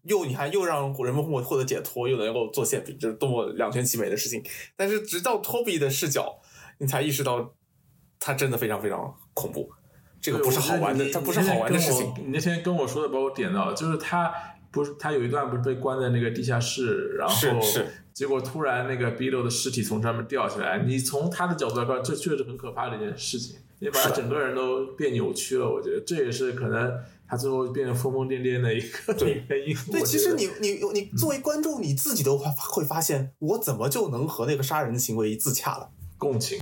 [0.05, 4.43] 又你看，又让人们获获得解脱，又能够做馅饼，这是多么两全其美的事情。
[4.75, 6.41] 但是直到托比的视角，
[6.79, 7.55] 你才意识到，
[8.19, 9.71] 他真的非常非常恐怖。
[10.21, 12.13] 这个不是好玩的，对它不是好玩的事情。。
[12.19, 14.33] 你那天跟我说的，把我点到，就是他
[14.71, 25.69] 不是他有一段不是被关在那个地下室，然后是是结果突然那个 Beetle 的尸体从上面掉下来，你从他的角度来看，这确实很可怕的一件事情，你把他整个人都变扭曲了。
[25.69, 26.93] 我觉得这也是可能
[27.27, 29.75] 他最后变得疯疯癫癫的一个对原因。
[29.91, 35.91] 对，其实你你你作为观众，你自己都会会发现，我怎么就能和那个杀人的行为自洽了？
[36.19, 36.61] 共情，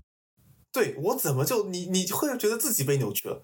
[0.72, 3.42] 对我怎么就你你会觉得自己被扭曲了？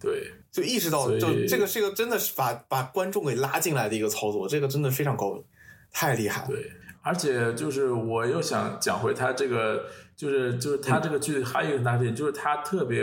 [0.00, 5.42] 对，就意识到，就这个是一个真的是把把观众给拉进来的一个操作，这个真的非常高明，
[5.90, 6.48] 太厉害了。
[6.48, 6.70] 对，
[7.00, 13.02] 而且就是我又想讲回他这个，就是就是他这个剧还有一个很大点，就是他特别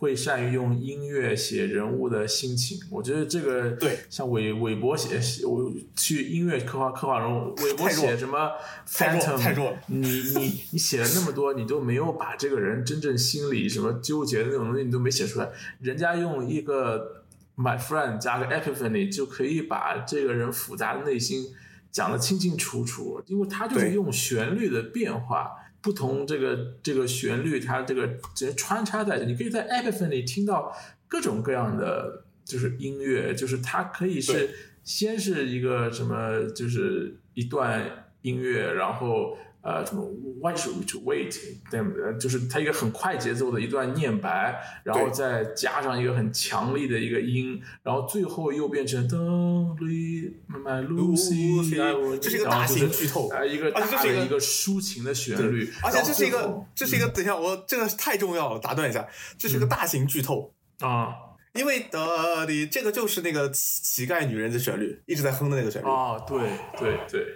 [0.00, 2.80] 会善于用音乐写人物的心情。
[2.90, 8.50] 我觉得这个对，像韦韦伯写写我去音乐刻画刻画人物，韦伯写什么
[8.88, 15.50] Phantom，太弱了你你 你写了那么多，你都没有把这个人真正心里什么纠结的那种东西，你都没写出来。
[15.80, 17.22] 人家用一个
[17.58, 21.44] my friend 加个 epiphany 就可以把这个人复杂的内心
[21.92, 25.50] 讲得清清楚楚，因为他就是用旋律的变化。
[25.82, 30.74] 不同这个这个旋律，它这个直接穿插在，你可以在 Epiphany 听到
[31.08, 34.50] 各种各样的就是音乐，就是它可以是
[34.84, 40.02] 先是一个什么，就是一段音乐，然后呃什么
[40.40, 41.36] Why should we to wait？
[41.70, 59.06] 对，就是它一个很快节奏的一段念白，然后再加上一个很强力的一个音，然后最后又变成 Don't leave my lucy 这是一个大型剧透呃，一个这是一个大的一个抒情的旋律，而且这是一个这是一个，等一下，我这个太重要了，打断一下，
[59.36, 60.52] 这是个大型剧透。
[60.80, 61.08] 啊
[61.54, 65.86] 因为的你这个就是那个乞乞丐女人的旋律，一直在哼的那个旋律。
[65.88, 66.38] 啊，对
[66.78, 67.26] 对对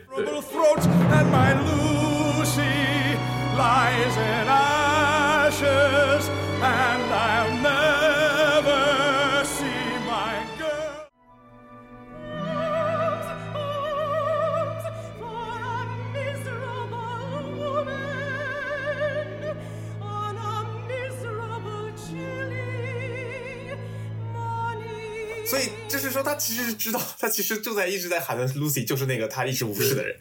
[26.15, 30.17] 说，他其实是知道，他其实就在一直在喊的 Lucy 就是那个他一直无视的人。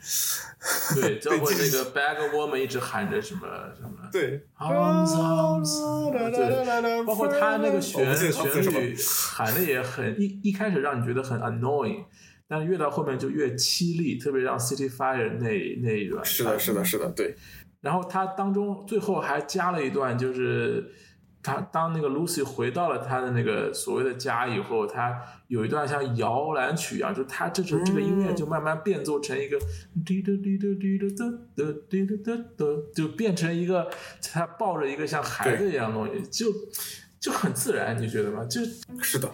[0.95, 3.41] 对， 包括那个 Bag Woman 一直喊着什么
[3.75, 8.31] 什么对 arms，对，包括他那个旋旋
[8.71, 8.95] 律
[9.35, 12.05] 喊的也很一一开始让你觉得很 annoying，
[12.47, 15.49] 但是越到后面就越凄厉，特别让 City Fire 那
[15.81, 17.35] 那一段，是的，是的，是的，对。
[17.81, 20.89] 然后他当中最后还加了一段，就是
[21.43, 29.59] 他当那个 Lucy 回到了他的那个所谓的家以后，他有一段像摇篮曲一样，就他这时候这个音乐就慢慢变奏成一个
[30.05, 32.65] 滴答滴答滴答哒哒滴答哒哒，
[32.95, 33.91] 就变成一个
[34.31, 36.47] 他抱着一个像孩子一样的东西，就
[37.19, 38.45] 就很自然，你觉得吗？
[38.45, 38.61] 就
[39.01, 39.29] 是的。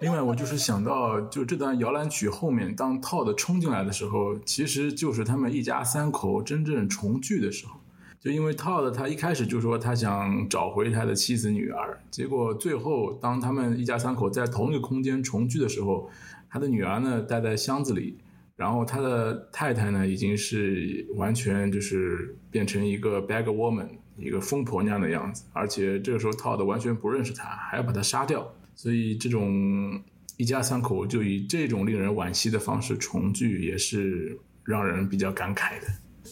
[0.00, 7.78] 另外，我就是想到，就这段摇篮曲后面，当 Todd 冲进来的时候，其实就是他们一家三口真正重聚的时候。
[8.18, 16.10] 就因为 Todd 他一开始就说他想找回他的妻子女儿，结果最后当他们一家三口在同一个空间重聚的时候，
[16.50, 18.18] 他的女儿呢待在箱子里，
[18.56, 23.88] 然后他的太太呢已经是完全就是变成一个 bag woman，
[24.18, 30.02] 一个疯婆娘的样子，而且这个时候 Todd 完全不认识他，还要把他杀掉，所以这种
[30.36, 35.86] 一家三口就以这种令人惋惜的方式重聚，也是让人比较感慨的。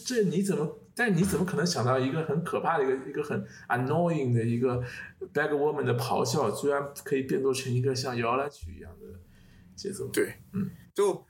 [0.05, 0.79] 这你怎么？
[0.95, 4.83] 但你怎么可能想到一个很可怕的一个一个很 annoying 的一个
[5.33, 9.07] bag woman 的咆哮，居然可以变奏成一个像摇篮曲一样的
[9.77, 10.09] 节奏？
[10.09, 11.25] 对，嗯，就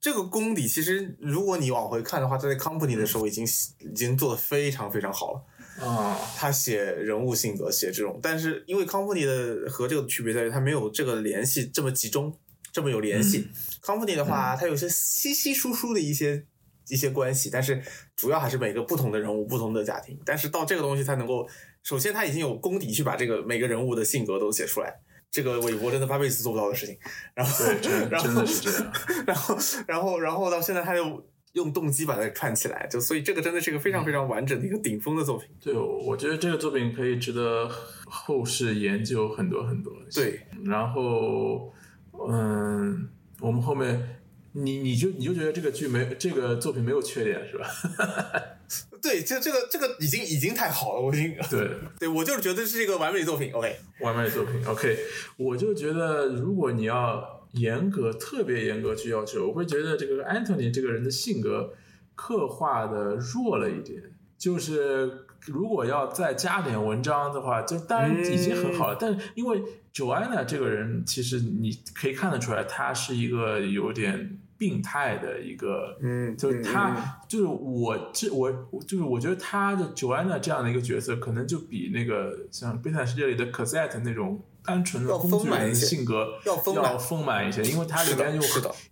[0.00, 3.44] 这个功底，其实如果你往回看的话，他在 Company 的时候已经
[3.78, 5.42] 已经做的非常非常好了。
[5.84, 12.32] 啊、他写人物性格，写这种，但是因为 Company 的和这个区别在于，他没有这个联系这么集中，
[12.72, 13.48] 这么有联系。
[13.82, 16.44] Company 的话，他有些稀稀疏疏的一些
[16.88, 17.82] 一些关系，但是
[18.14, 20.18] 主要还是每个不同的人物、不同的家庭。
[20.24, 21.48] 但是到这个东西，他能够
[21.82, 24.94] 首先他已经有功底去把这个每个人物的性格都写出来，
[25.30, 26.96] 这个韦伯真的八辈子做不到的事情。
[27.34, 27.64] 然后，
[28.08, 28.44] 然后。
[29.26, 29.56] 然后，
[29.86, 35.48] 然后，然后到现在他又用动机把它串起来，就所以这个真的是一个非常非常完整的一个顶峰的作品。
[35.60, 37.68] 对，我觉得这个作品可以值得
[38.06, 39.92] 后世研究很多很多。
[40.14, 41.72] 对，然后，
[42.28, 43.08] 嗯，
[43.40, 44.20] 我们后面，
[44.52, 47.66] 你你就你就觉得这个剧没这个作品没有缺点是吧？
[49.02, 51.68] 对，这这个这个已经已经太好了，我已经对
[52.00, 53.52] 对我就是觉得是一个完美作品。
[53.52, 54.64] OK，完美作品。
[54.66, 54.96] OK，
[55.36, 61.72] 我就觉得如果你要严格特别严格去要求，我会觉得这个 Anthony 这个人的性格
[62.14, 64.02] 刻画的弱了一点，
[64.38, 65.26] 就是。
[65.46, 68.96] 如果要再加点文章的话，就当然已经很好了。
[69.00, 69.60] 但因为
[69.92, 78.52] Joanna 这个人，其实你可以看得出来，他是一个有点病态的一个，嗯，就是他，就是我这我
[78.86, 86.56] 就是我觉得他的 Joanna 这样的一个角色，可能就比那个像《悲惨世界》里的 Cosette 那种单纯的工具人的性格要
[86.98, 87.48] 丰满。
[87.48, 88.42] 一些，因为他里面有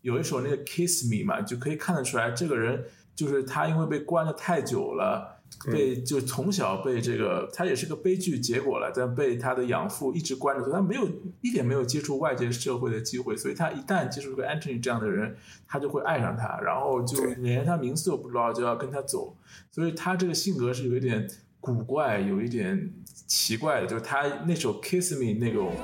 [0.03, 5.37] 有一首那个 Kiss Me 嘛，就可以看得出来，这个人就是他，因为被关的太久了。
[5.67, 11.07] 被就从小被这个，他也是个悲剧结果了，但被他的养父一直关着，所以他没有
[11.43, 19.37] 一点没有接触外界社会的机会，所以他一旦接触个 Anthony 这样的人，他就会爱上他，然后就连他名字都不知道就要跟他走，
[19.73, 22.95] 所以他这个性格是有一点古怪，有一点
[23.27, 25.75] 奇怪的就是他那首 kiss me 那种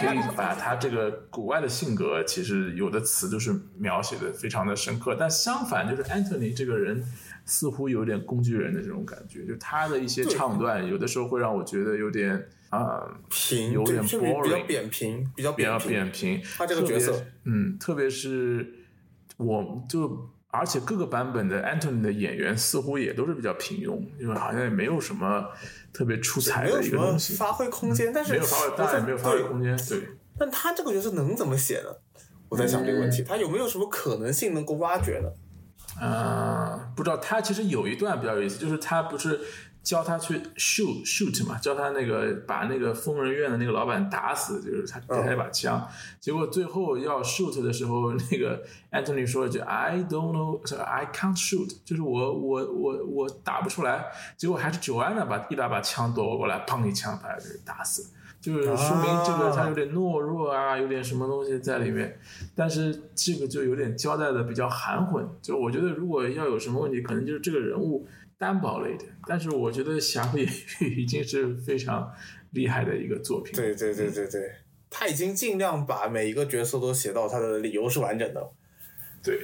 [0.00, 7.02] 可以把他这个古怪的性格其实有的词都是描写的非常的深刻但相反就是 anthony 这个人
[7.44, 16.42] 似乎有点工具人的这种感觉就是他的一些唱段有的时候会让我觉得有点啊、平，有点对比较扁平，比较比较扁扁平。
[16.56, 18.66] 他这个角色，嗯，特别是
[19.36, 20.30] 我就。
[20.48, 25.44] 而且各个版本的 Anthony 的演员似乎也都是比较平庸，因为好像也没有什么
[25.92, 29.76] 特别出彩的一个东西，发挥空间，但是没有发挥，当然也没有发挥空间。
[29.76, 31.90] 对，但他这个角色能怎么写呢？
[32.48, 35.28] 我在想这个问题，他有没有什么可能性能够挖掘呢？
[36.02, 39.38] 啊，不知道他其实有一段比较有意思，就是他不是
[39.86, 45.88] 教他去 shoot shoot 嘛，教他那个把那个疯人院的那个老板打死，就是他给他一把枪，
[46.18, 54.06] 结果最后要 shoot 的时候，那个 Anthony 说了一句 I don't know I can't shoot，就是我我我我打不出来，
[54.36, 58.10] 结果还是 Joanna 把一把把枪夺过来，砰一枪把他给打死。
[58.40, 62.18] 就是说明这个他有点懦弱啊，有点什么东西在里面，
[62.56, 65.24] 但是这个就有点交代的比较含混。
[65.40, 68.06] 就我觉得如果要有什么问题，可能就是这个人物
[68.38, 69.10] 单薄了一点。
[69.26, 70.48] 但是我觉得《侠客野域》
[70.96, 72.12] 已经是非常
[72.50, 73.54] 厉害的一个作品。
[73.54, 74.52] 对对对对对，
[74.90, 78.52] 他已经尽量把每一个角色都写到他的理由是完整的。
[79.22, 79.36] 对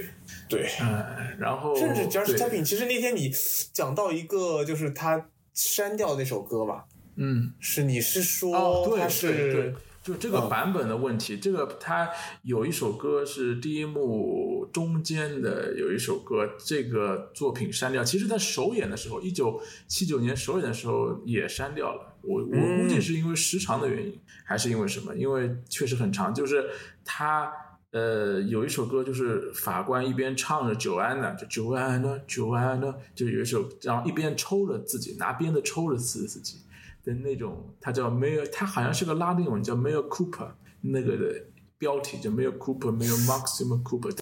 [0.49, 3.33] 对，嗯，然后甚至对 Tapping，其实那天你
[3.73, 6.85] 讲到一个，就是他删掉那首歌嘛，
[7.17, 12.09] 嗯，是你是说他对对是，就这个版本的问题，这个它
[12.43, 18.03] 有一首歌是第一幕中间的有一首歌，这个作品删掉。
[18.03, 22.17] 其实，在首演的时候，一九七九年首演的时候也删掉了。
[22.23, 25.15] 我我估计是因为时长的原因，还是因为什么？
[25.15, 26.69] 因为确实很长，就是
[27.05, 27.53] 他。
[27.93, 36.62] 呃，有一首歌就是法官一边唱着 Joanna，就 Joanna Joanna，就有一首，然后一边抽着自己拿鞭子抽着自自己
[37.05, 41.47] 的那种，他叫 Mayor，他好像是个拉丁文叫 Mayor Cooper 那个的
[41.79, 44.17] 标题叫 Mayor Cooper，Mayor Maximum Cooper。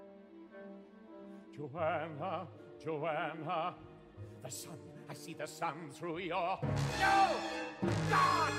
[1.55, 2.47] Joanna,
[2.83, 3.75] Joanna,
[4.43, 4.73] the sun
[5.09, 6.59] I see the sun through your.
[7.01, 7.35] No!
[8.09, 8.53] God!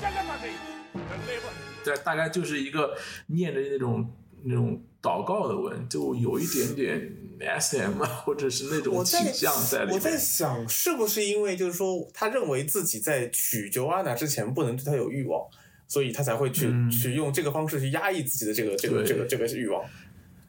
[0.00, 0.52] Deliver me!
[0.92, 1.84] Deliver me!
[1.84, 2.96] 这大概就是一个
[3.26, 4.12] 念着那种
[4.42, 10.18] 那种祷告的文，就有一点点 SM 啊，或者是那种我倾向在里我在面。
[10.18, 15.46] 想，是不是因为就是说，他认为自己在娶 Joanna 之前不能对她有欲望，
[15.86, 19.84] 所以他才会去、去用这个方式去压抑自己的这个这个这个这个欲望。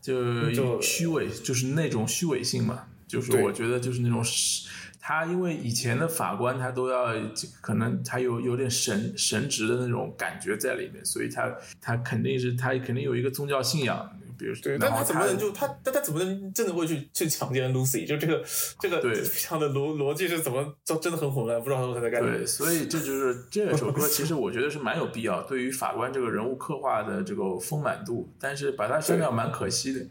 [0.01, 2.85] 就就虚伪，就是那种虚伪性嘛。
[3.07, 4.67] 就是我觉得就是那种是，
[4.99, 7.13] 他因为以前的法官他都要
[7.61, 18.07] 可能他有有点神神职的那种感觉在里面，所以他他肯定是他肯定有一个宗教信仰，比如对，但他怎么能就他但他怎么能真的会去去强奸 Lucy？
[18.07, 18.43] 就这个
[18.79, 22.45] 这个对这样的逻逻辑是怎么就真的很混乱，不知道他在干什么对。
[22.47, 30.05] 所以这就是这首歌，其实我觉得是蛮有必要，对于法官这个人物刻画的这个丰满度，但是把它删掉蛮可惜的。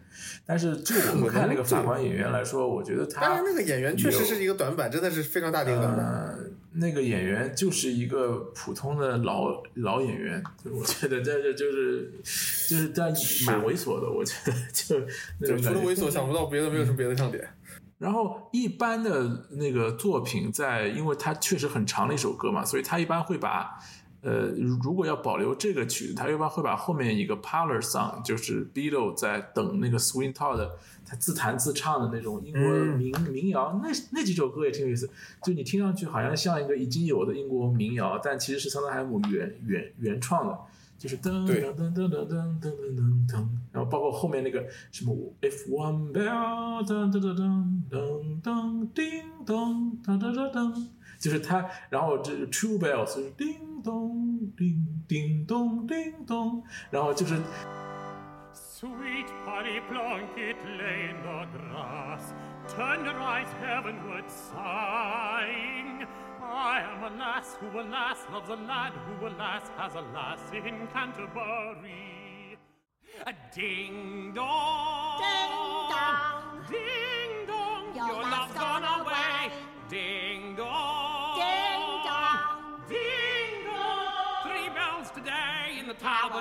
[0.47, 6.05] 但是就我 们看那个法官演员来说，我觉得他当然，那个演员确实是一个短板，真的是非常大的一个短板。
[6.05, 6.39] 呃，
[6.79, 12.13] 那个演员就是一个普通的老老演员，我觉得在这就是
[12.69, 13.09] 就是但
[13.47, 14.99] 蛮猥琐的，我觉得就
[15.41, 15.63] 那就种。
[15.63, 17.49] 除了猥琐，想不到别的，没有什么别的亮点。
[17.99, 23.79] 然后一般的那个作品在，因为它确实很长的一首歌嘛，所以他一般会把。
[24.27, 30.69] 呃，如如果要保留这个曲子，他一般会把后面一个 parlor song，就是 Beatle 在等那个 Swing Todd
[31.05, 32.61] 他自弹自唱的那种英国
[32.97, 35.09] 民、民谣，那那几首歌也挺有意思。
[35.45, 40.59] 就你听上去好像像一个已经有的英国民谣，但其实是桑德海姆原原原创的，
[40.99, 50.87] 就是噔对噔噔噔噔噔噔噔噔噔，然后包括后面那个什么 If one bell 噔噔噔噔噔噔叮咚噔噔噔噔，
[51.21, 53.55] 就是他，然后这 two bells 就是叮
[53.86, 57.42] 咚叮叮咚叮咚，然后就是
[58.54, 62.34] Sweet Polly Plunkett lay in the grass,
[62.68, 66.08] turned her eyes heavenward, sighing.
[66.44, 70.88] I am a lass who, alas, loves a lad who, alas, has a lass in
[70.92, 72.58] Canterbury.
[73.28, 75.54] A ding dong, Ding
[75.92, 76.66] dong.
[76.68, 79.14] ding dong, Your your love's love's gone gone away.
[79.14, 79.52] away.
[79.88, 80.75] Ding dong,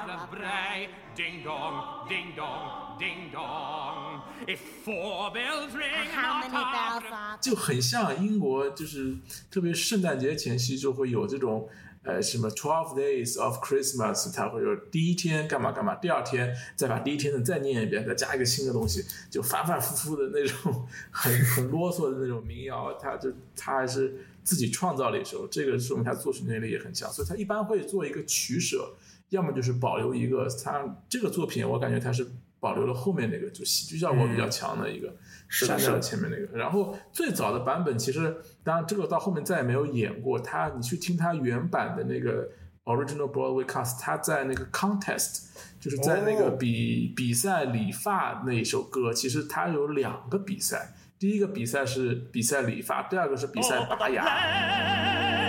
[0.02, 0.90] In the Tower of Bray.
[1.16, 4.22] Ding dong, ding dong, ding dong.
[4.46, 9.16] If four bells ring, How many bells are 就很像英国，就是
[9.50, 11.70] 特别圣诞节前夕就会有这种
[12.04, 28.94] 呃什么 Twelve Days of Christmas，它会有第一天干嘛干嘛，第二天再把第一天的再念一遍，再加一个新的东西，就反反复复的那种很很啰嗦的那种民谣，他就他还是自己创造了一首，这个说明他作曲能力也很强，所以他一般会做一个取舍，
[29.30, 32.28] 要么就是保留一个他这个作品，我感觉他是。
[32.58, 35.14] 保留了后面那个，就喜剧效果比较强的一个，
[35.48, 36.58] 删掉了前面那个。
[36.58, 40.40] 然后最早的版本，其实当然这个到后面再也没有演过。
[40.40, 42.50] 他你去听他原版的那个
[42.86, 45.50] original Broadway cast，他在那个 contest，
[45.80, 50.96] 就是在那个哦比、比赛理发那一首歌，其实它有两个比赛。
[51.20, 55.45] 第一个比赛是比赛理发，第二个是比赛拔牙。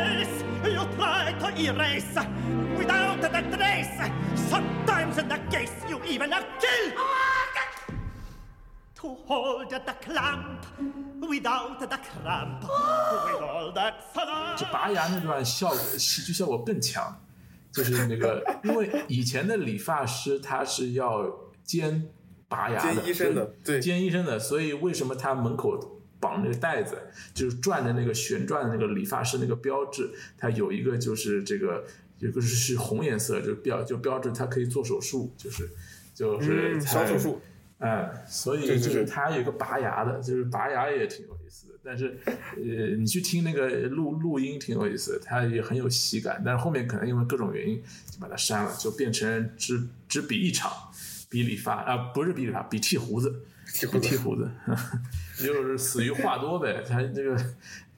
[0.68, 2.18] You try to erase
[2.76, 4.10] without the trace.
[4.48, 6.92] Sometimes in the case you even a kill.
[8.96, 10.66] To hold the clamp
[11.20, 12.62] without the cramp.
[12.62, 13.94] With all that
[14.56, 17.20] 就.拔牙那段效果喜剧效果更强，
[17.70, 21.30] 就是那个，因为以前的理发师他是要
[21.62, 22.08] 兼
[22.48, 26.96] 拔牙的，兼医生的对兼医生的，所以为什么他门口绑那个带子，
[27.34, 31.84] 就是转的那个旋转的那个理发师那个标志，它有一个就是这个，
[32.18, 35.68] 有个是是红颜色，就标就标志它可以做手术，就是
[36.14, 37.40] 就是小手术。
[37.78, 41.74] 嗯，所以就是对它有一个拔牙的，就是拔牙也挺有意思的。
[41.84, 46.40] 但是，呃，你去听那个录录音挺有意思的，它也很有喜感。
[46.42, 50.72] 但是后面可能因为各种原因就把它删了，就变成只只比一场，
[51.28, 53.42] 比理发啊、不是比理发，比剃胡子，
[53.92, 54.50] 比剃胡子，
[55.36, 56.82] 就是死于话多呗。
[56.86, 57.36] 他这个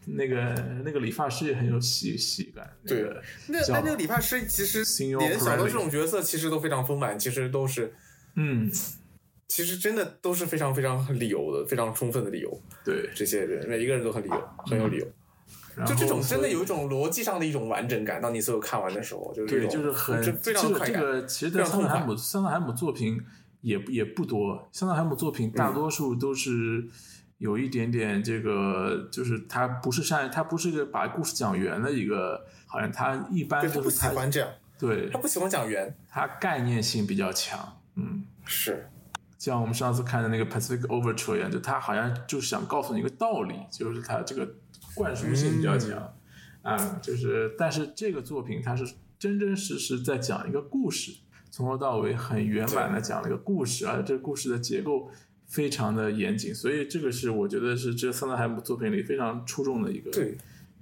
[0.06, 0.36] 那个
[0.84, 2.68] 那个理发师也很有喜喜感。
[2.86, 3.10] 对，
[3.48, 4.84] 那叫那那个理发师其实
[5.18, 7.94] 联想到这种角色，其实都非常丰满，其实都是，
[8.36, 8.70] 嗯，
[9.48, 12.62] 其实真的都是非常非常理由的，非常充分的理由。
[12.84, 15.06] 对，这些人每一个人都很理由，很有理由。
[15.76, 21.02] 然就这种真的有一种逻辑上的一种完整感，当你所有看完的时候，就是对，就是很这非常这个这快感。
[21.02, 23.20] 个其实，桑德海姆桑德海姆作品
[23.60, 26.84] 也也不多，桑德海姆作品嗯大多数都是
[27.38, 34.48] 有一点点这个，就是他不是善，他不是把故事讲圆的一个，好像他一般对他不就是他喜欢这样，
[34.78, 38.90] 对他不喜欢讲圆，他概念性比较强，嗯，是。
[39.38, 44.54] 像我们上次看的那个 Pacific Overture 一样，就他好像就是想告诉你一个道理，就是他这个
[44.96, 46.12] 灌输性比较强，
[46.62, 48.84] 啊，就是但是这个作品它是
[49.16, 51.12] 真真实实在讲一个故事，
[51.52, 55.08] 从头到尾很圆满的讲了一个故事，而且这个故事的结构
[55.48, 60.10] 非常的严谨，所以这个是我觉得是这桑德海姆作品里非常出众的一个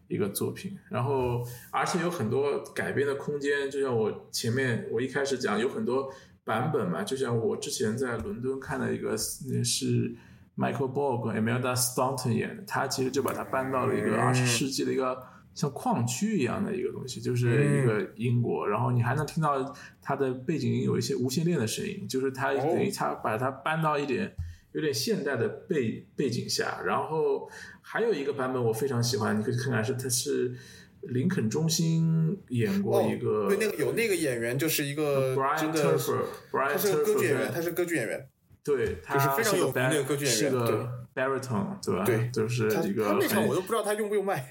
[0.08, 1.40] 一个作品，然后
[1.70, 6.12] 而且有很多改编的空间，就像我前面我一开始讲有很多
[6.42, 9.10] 版本嘛，就像我之前在伦敦看的一个
[9.48, 10.12] 那是
[10.56, 15.22] Michael Ball 跟 Imelda Staunton 演的，他其实就把它搬到了一个二十世纪的一个
[15.54, 24.34] 像矿区一样的一个东西，就是一个英国，然后你还能听到它的背景音有一些无线电的声音，就是它等于它把它搬到一点。
[24.76, 27.48] 有点现代的背背景下，然后
[27.80, 30.54] 还有一个版本我非常喜欢，你可以看看是它是
[31.00, 38.28] 林肯中心演过一个，哦对，那个有那个演员就是一个 Brian Turfer，Brian 他是歌剧演 Turfer 员，他是歌剧演员，
[38.62, 42.04] 对，他就是非常有个名的歌剧演员是对个 baritone，对吧？
[42.04, 44.46] 对就是他一个他那场我都不知道他用不用麦，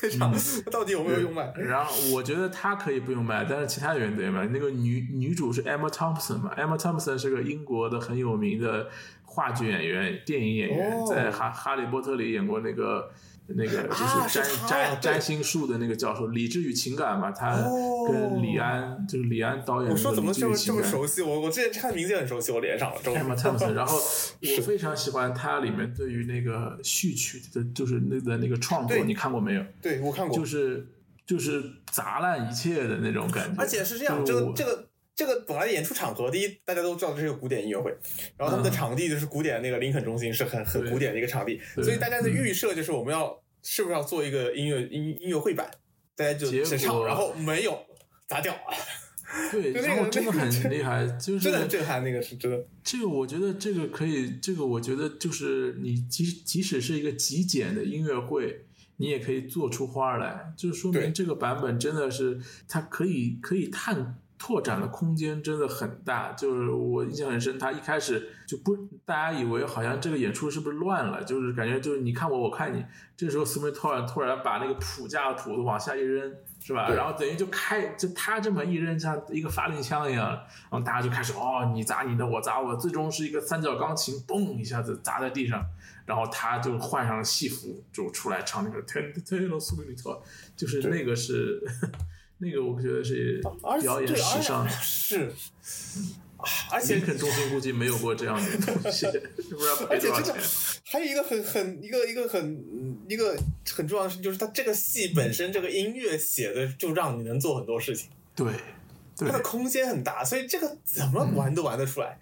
[0.00, 0.32] 那场
[0.64, 1.52] 他到底有没有用麦？
[1.56, 4.46] 然后我觉得他可以不用卖，但是其他演员得卖。
[4.46, 8.88] 那个女女主是 Emma Thompson 嘛，Emma Thompson 是个英国的很有名的
[9.36, 13.10] 话剧演员、电影演员，哦在哈《哈利波特》里演过那个
[13.48, 17.54] 那个就啊是占、占对占星术的那个教授，《理智与情感》嘛，他
[18.10, 20.72] 跟李安、就是李安导演的我说怎么这么这。
[20.72, 21.20] 么熟悉？
[21.20, 23.00] 我我之前看名字很熟悉，我连上了。
[23.04, 23.98] 终于 Emma Thompson，然后
[24.40, 29.62] 我非常喜欢他里面对于那个序曲的，就是那个那个创作，你看过没有？
[29.82, 30.88] 对我看过，就是
[31.26, 33.60] 就是砸烂一切的那种感觉。
[33.60, 37.90] 而且是这样，这个这个这个本来演出场合，第一大家都知道这是个古典音乐会，
[38.36, 45.70] 然后他们的场地就是古典那个林肯中心是很很古典的一个场地，所以大家的预设就是我们要是不是要做一个音乐音音乐会版，
[46.14, 47.78] 大家就结先唱，然后没有
[48.28, 48.54] 砸掉，
[49.50, 52.66] 对，然后真的很厉害，就是真的很震撼，那个是真的。
[52.84, 58.66] 这个我觉得这个可以，这个我觉得就是你即即使是一个极简的音乐会，
[58.98, 62.38] 你也可以做出花儿来，就是说明这个版本真的是
[62.68, 66.32] 它可以可以探拓展的空间真的很大。
[66.32, 72.84] 就是我印象很深，他一开始就不大家以为好像这个演出是不是乱了，就是感觉就是你看我我看你，
[73.16, 76.32] 这时候苏梅突然突然把那个谱架的谱子往下一扔。
[76.58, 76.88] 是吧？
[76.88, 85.64] 然后等于就开，就他这么一扔，像一个发令枪一样，然后大家就开始哦，你砸你的，我砸我，最终是一个三角钢琴，嘣一下子砸在地上，
[86.06, 89.94] 然后他就换上了戏服，就出来唱那个《Ten Taylor Swift》，
[90.56, 91.62] 就是那个是
[92.38, 93.40] 那个，我觉得是
[93.80, 95.32] 表演对史上 是，
[96.70, 99.06] 而且林肯中心估计没有过这样的东西，
[99.50, 100.80] 不知道赔而且真的多少钱。
[100.84, 103.36] 还有一个很很一个一个很嗯一个
[103.74, 108.46] 很重要的事情，就是它这个戏本身这个音乐写的就让你能做很多事情，对，
[109.16, 112.18] 对它的空间很大，所以这个怎么玩都玩得出来，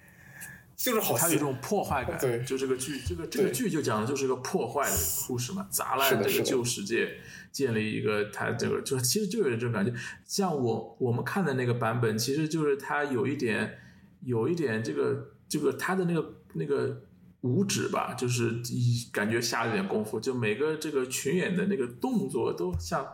[0.76, 1.38] 就是好戏它有一。
[1.38, 4.96] 种破坏感，对就这个剧，这个这个剧就讲的就是一个破坏的
[5.26, 7.18] 故事嘛，砸烂这个旧世界，
[7.54, 9.94] 建立一个他这个，就其实就有这种感觉。
[10.26, 13.78] 像我我们看的那个版本，其实就是他有一点，
[14.24, 17.00] 有一点这个这个他的那个那个
[17.40, 23.06] 五指吧，就是一感觉下了点功夫，就每个这个群演的那个动作都像。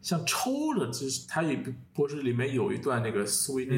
[0.00, 1.60] 像抽了，就是他也
[1.92, 3.68] 不是里面有一段那个 swing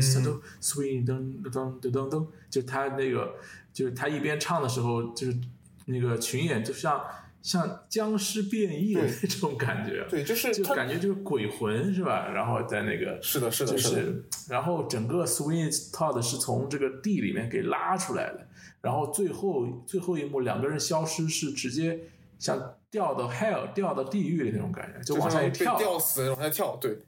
[0.60, 3.36] swing 噔噔噔噔噔，就他那个
[3.72, 5.40] 就是他一边唱的时候，就是
[5.86, 7.02] 那个群演就像
[7.42, 12.28] 像僵尸变异的那种感觉，对就是就感觉就是鬼魂是吧？
[12.28, 14.12] 然后在那个是的是的就是的
[14.48, 18.46] 然后整个 swing Todd 是从这个地里面给拉出来的，
[18.82, 22.00] 然后最后最后一幕两个人消失是直接
[22.38, 26.98] 像掉到 hell 掉到地狱的那种感觉，就往下一跳，吊死，往下跳，对。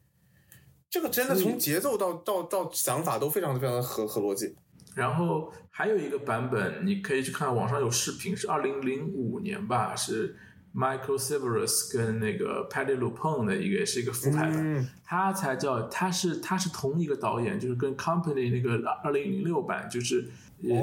[0.88, 4.54] 这个真的从节奏到到到想法都非常的非常的合合逻辑。
[4.94, 10.36] 然后还有一个版本，你可以去看网上有视频，是二零零五年吧，是
[10.74, 14.88] Michael Severus 跟那个 Paddy Lupone 的一个，也是一个复排版，嗯。
[15.04, 20.28] 他才叫他是他是同一个导演，就是跟 Company 那个二零零六版，就是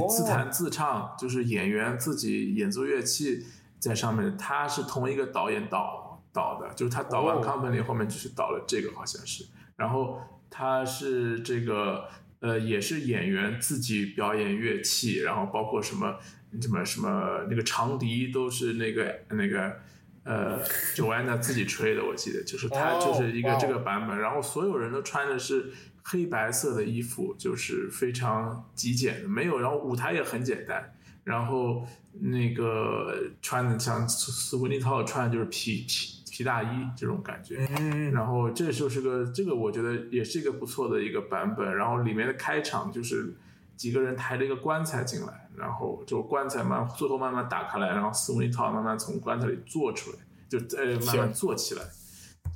[0.09, 3.45] 自弹自唱，就是演员自己演奏乐器
[3.77, 7.41] 在上面，他是同一个导演导导的，就是他导完哦。
[7.43, 9.45] Company 后面就是导了这个，好像是，
[9.75, 10.19] 然后
[10.49, 12.05] 他是这个。
[12.39, 16.17] 呃，也是演员自己表演乐器，然后包括什么
[16.61, 19.77] 什么什么那个长笛都是那个那个
[20.23, 20.63] 呃
[20.95, 25.71] Joanna 自己吹的，我记得就是他哦就是一个这个版本，然后所有人都穿的是
[26.03, 30.93] 黑白色的衣服，就是非常极简的，没有，然后舞台也很简单，
[31.25, 31.85] 然后
[32.21, 41.75] 那个穿的像斯维尼套穿的就是皮皮皮大衣这种感觉，嗯，然后这就是个这个，我觉得也是一个不错的一个版本。
[41.75, 43.35] 然后里面的开场就是
[43.75, 50.17] 几个人抬着一个棺材进来，然后就棺材慢最后慢慢打开来，然后斯文一套慢慢从棺材里坐出来，
[50.47, 51.81] 就呃慢慢坐起来，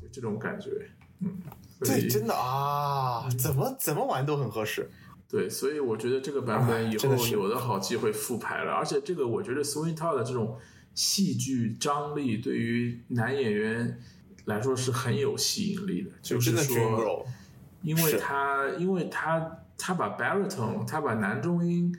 [0.02, 0.70] 就这种感觉，
[1.20, 1.42] 嗯，
[1.82, 4.90] 对，真的啊，怎么怎么玩都很合适。
[5.30, 10.58] 对，所以我觉得这个版本以后有的好机会复牌了，而且这个我觉得 Swing Town 的这种
[10.94, 14.00] 戏剧张力对于男演员
[14.46, 17.26] 来说是很有吸引力的，就是说
[17.82, 21.96] 因为他因为他他把 baritone 他把男中音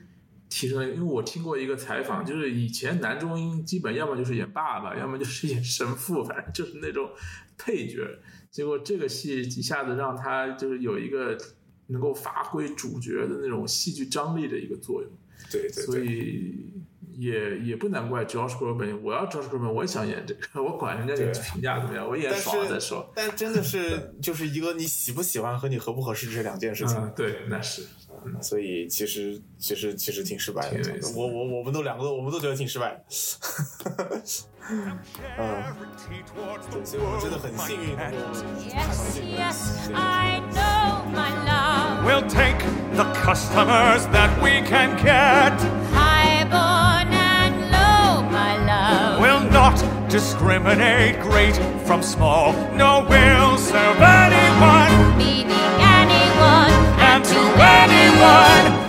[0.49, 7.09] 提升了，因为我听过一个采访，就是以前男中音基本要么就是演爸爸，要么就是演神父，反正就是那种
[7.57, 8.07] 配角。
[8.49, 11.37] 结果这个戏一下子让他就是有一个
[11.87, 15.11] 能够发挥主角的那种戏剧张力的一个作用。
[15.51, 16.74] 对对所以
[17.17, 23.11] 也也不难怪 Josh Groban，我要 Josh Groban，我也想演这个，我管人家对评价怎么样，我演但爽了再说。
[23.15, 26.97] 但真的是就是一个你喜不喜欢和你合不合适这两件事情。
[26.97, 27.83] 嗯，对，那是。
[28.41, 30.79] 所以其实其实其实挺失败的
[31.15, 33.03] 我我我们都两个都我们都觉得挺失败的。
[34.67, 34.97] 嗯，
[36.71, 38.17] 对，所以我真的很幸运能够看到
[38.65, 42.03] Yes, 这个 yes, 这个 I know, my love.
[42.03, 42.65] We'll take
[42.95, 45.53] the customers that we can get.
[49.55, 51.55] not discriminate great
[51.85, 58.65] from small, no will serve anyone, meaning anyone, and, and to anyone.
[58.65, 58.84] anyone.